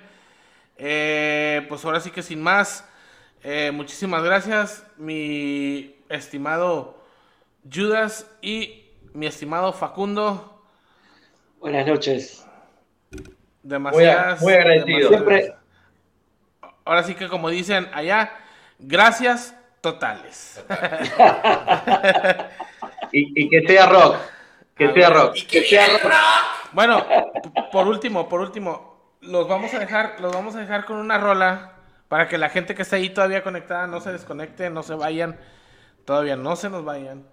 [0.78, 2.84] Eh, pues ahora sí que sin más,
[3.44, 7.00] eh, muchísimas gracias, mi estimado
[7.72, 10.64] Judas y mi estimado Facundo.
[11.60, 12.48] Buenas noches.
[13.62, 14.42] Demasiadas.
[14.42, 15.12] muy agradecido.
[15.12, 15.56] demasiadas- Siempre,
[16.86, 18.32] Ahora sí que como dicen allá,
[18.80, 20.64] gracias totales.
[23.12, 24.16] Y, y que sea rock.
[24.76, 25.18] Que A sea ver.
[25.18, 25.36] rock.
[25.36, 26.12] Y que el rock.
[26.74, 27.06] Bueno,
[27.72, 31.74] por último, por último, los vamos a dejar, los vamos a dejar con una rola
[32.08, 35.40] para que la gente que está ahí todavía conectada no se desconecte, no se vayan,
[36.06, 37.26] todavía no se nos vayan.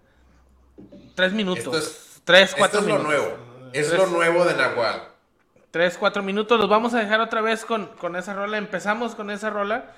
[1.14, 3.38] Tres minutos, Esto es- tres, Esto cuatro es lo nuevo.
[3.72, 5.02] Es Tres- lo nuevo de Nahual.
[5.70, 6.58] Tres, cuatro minutos.
[6.58, 8.56] Los vamos a dejar otra vez con, con esa rola.
[8.56, 9.92] Empezamos con esa rola.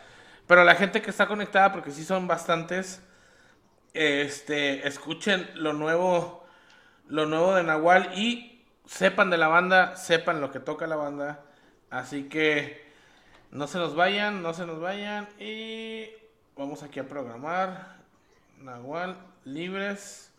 [0.46, 3.00] Pero la gente que está conectada, porque sí son bastantes,
[3.95, 6.45] este, escuchen lo nuevo,
[7.09, 11.45] lo nuevo de Nahual y sepan de la banda, sepan lo que toca la banda.
[11.91, 12.84] Así que
[13.50, 15.29] no se nos vayan, no se nos vayan.
[15.38, 16.08] Y
[16.57, 17.96] vamos aquí a programar.
[18.58, 20.33] Nahual, libres.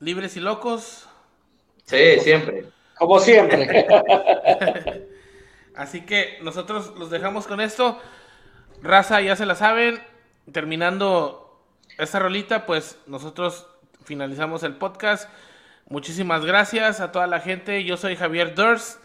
[0.00, 1.08] Libres y locos.
[1.84, 2.66] Sí, siempre.
[2.96, 3.86] como siempre.
[5.74, 8.00] Así que nosotros los dejamos con esto.
[8.82, 10.02] Raza, ya se la saben.
[10.52, 11.41] Terminando
[11.98, 13.66] esta rolita, pues nosotros
[14.04, 15.28] finalizamos el podcast.
[15.88, 17.84] Muchísimas gracias a toda la gente.
[17.84, 19.00] Yo soy Javier Durst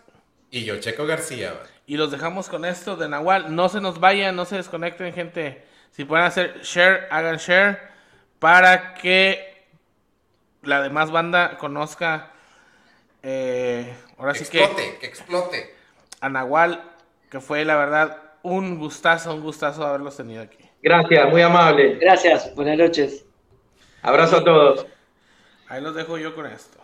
[0.52, 1.54] Y yo, Checo García.
[1.86, 3.56] y los dejamos con esto de Nahual.
[3.56, 5.66] No se nos vayan, no se desconecten, gente.
[5.92, 7.80] Si pueden hacer share, hagan share
[8.40, 9.66] para que
[10.62, 12.32] la demás banda conozca.
[13.24, 15.76] eh, ahora Que sí que explote, que explote.
[16.22, 16.84] a Nahual,
[17.30, 20.67] que fue la verdad un gustazo, un gustazo haberlos tenido aquí.
[20.82, 21.96] Gracias, muy amable.
[22.00, 23.26] Gracias, buenas noches.
[24.02, 24.86] Abrazo a todos.
[25.68, 26.78] Ahí los dejo yo con esto.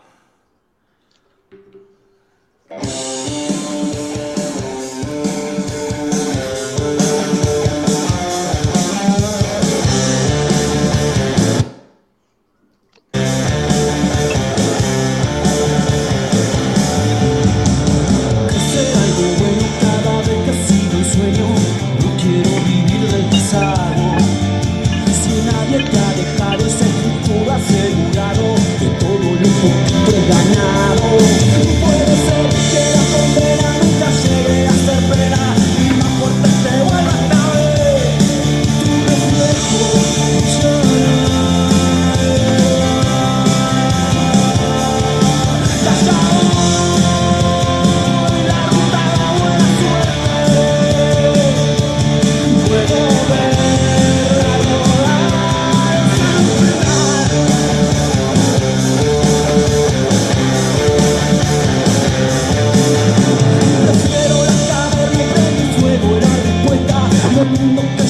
[67.53, 68.02] Respuesta del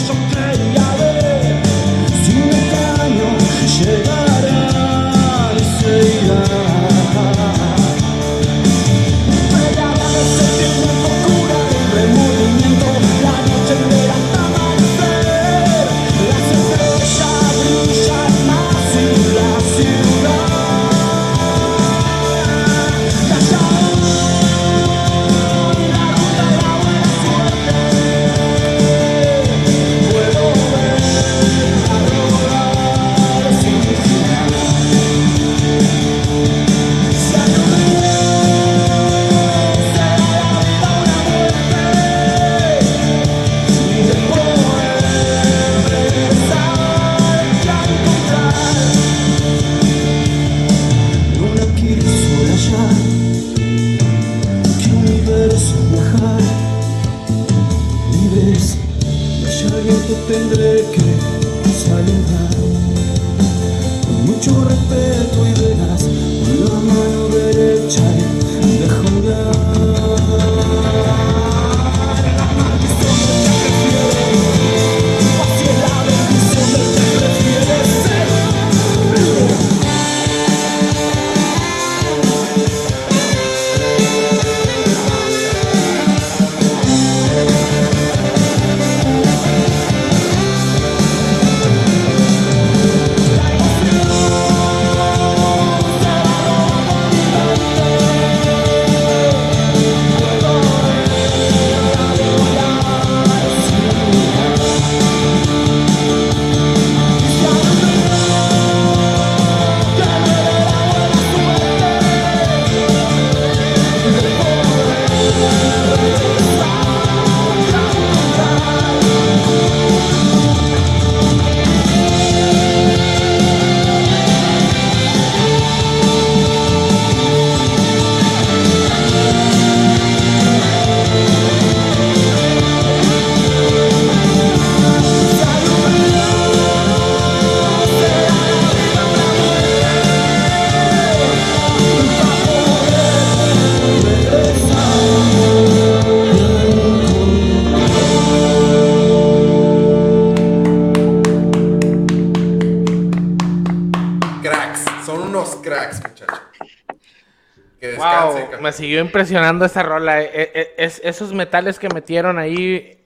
[158.64, 160.22] me siguió impresionando esta rola.
[160.24, 162.98] eh, eh, es- esos metales que metieron ahí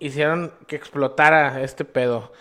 [0.00, 2.32] hicieron que explotara este pedo.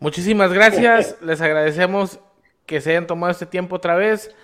[0.00, 2.20] Muchísimas gracias, les agradecemos
[2.66, 4.34] que se hayan tomado este tiempo otra vez.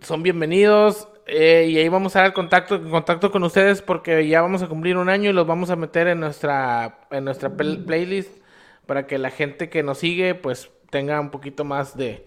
[0.00, 4.62] Son bienvenidos eh, y ahí vamos a dar contacto, contacto con ustedes porque ya vamos
[4.62, 8.30] a cumplir un año y los vamos a meter en nuestra, en nuestra playlist
[8.86, 12.26] para que la gente que nos sigue pues tenga un poquito más de,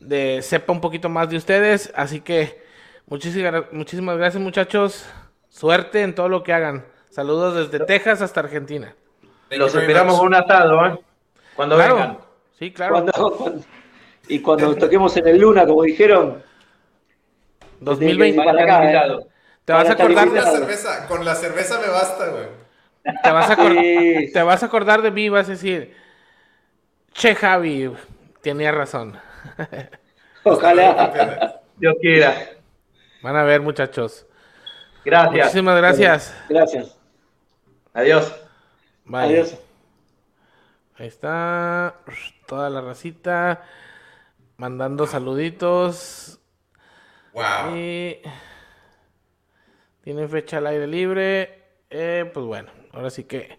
[0.00, 1.92] de sepa un poquito más de ustedes.
[1.96, 2.63] Así que
[3.06, 5.06] muchísimas, muchísimas gracias muchachos.
[5.48, 6.84] Suerte en todo lo que hagan.
[7.10, 8.94] Saludos desde Texas hasta Argentina.
[9.50, 10.98] Los esperamos un asado, ¿eh?
[11.54, 11.94] Cuando Claro.
[11.94, 12.18] vengan.
[12.58, 12.94] Sí, claro.
[12.94, 13.64] Cuando- cuando-
[14.26, 16.42] y cuando toquemos en el Luna, como dijeron,
[17.80, 18.42] 2020.
[18.42, 18.86] Para acá, Van eh.
[18.86, 19.24] invitados.
[19.64, 22.46] Te vas a acordar Con la de, cerveza, con la cerveza me basta, güey.
[23.22, 24.30] te vas a Sí.
[24.32, 25.94] te vas a acordar de mí y vas a decir,
[27.12, 27.90] che Javi,
[28.42, 29.16] tenía razón.
[30.42, 31.60] ojalá.
[31.76, 32.34] Dios quiera.
[33.24, 34.26] Van a ver muchachos.
[35.02, 35.32] Gracias.
[35.32, 36.44] Muchísimas gracias.
[36.46, 36.98] Gracias.
[37.94, 38.34] Adiós.
[39.06, 39.20] Bye.
[39.20, 39.58] Adiós.
[40.96, 42.02] Ahí está
[42.46, 43.64] toda la racita
[44.58, 46.38] mandando saluditos.
[47.32, 47.74] Wow.
[47.74, 48.18] Y
[50.02, 51.62] tienen fecha al aire libre.
[51.88, 53.58] Eh, pues bueno, ahora sí que.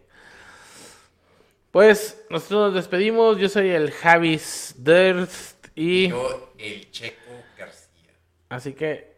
[1.71, 3.39] Pues nosotros nos despedimos.
[3.39, 5.69] Yo soy el Javis Durst.
[5.73, 8.11] Y Yo, el Checo García.
[8.47, 9.14] así que,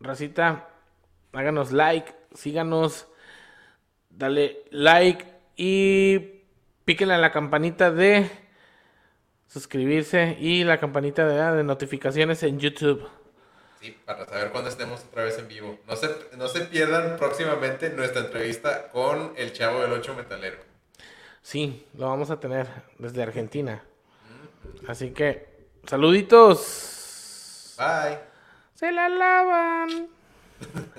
[0.00, 0.68] racita,
[1.32, 3.06] háganos like, síganos,
[4.10, 5.24] dale like
[5.56, 6.42] y
[6.84, 8.30] píquenle a la campanita de
[9.46, 13.08] suscribirse y la campanita de, de notificaciones en YouTube.
[13.80, 15.78] Sí, para saber cuándo estemos otra vez en vivo.
[15.86, 20.58] No se, no se pierdan próximamente nuestra entrevista con el Chavo del 8 Metalero.
[21.42, 22.66] Sí, lo vamos a tener
[22.98, 23.84] desde Argentina.
[24.86, 27.76] Así que, saluditos.
[27.78, 28.27] Bye
[28.78, 30.08] se la lavan.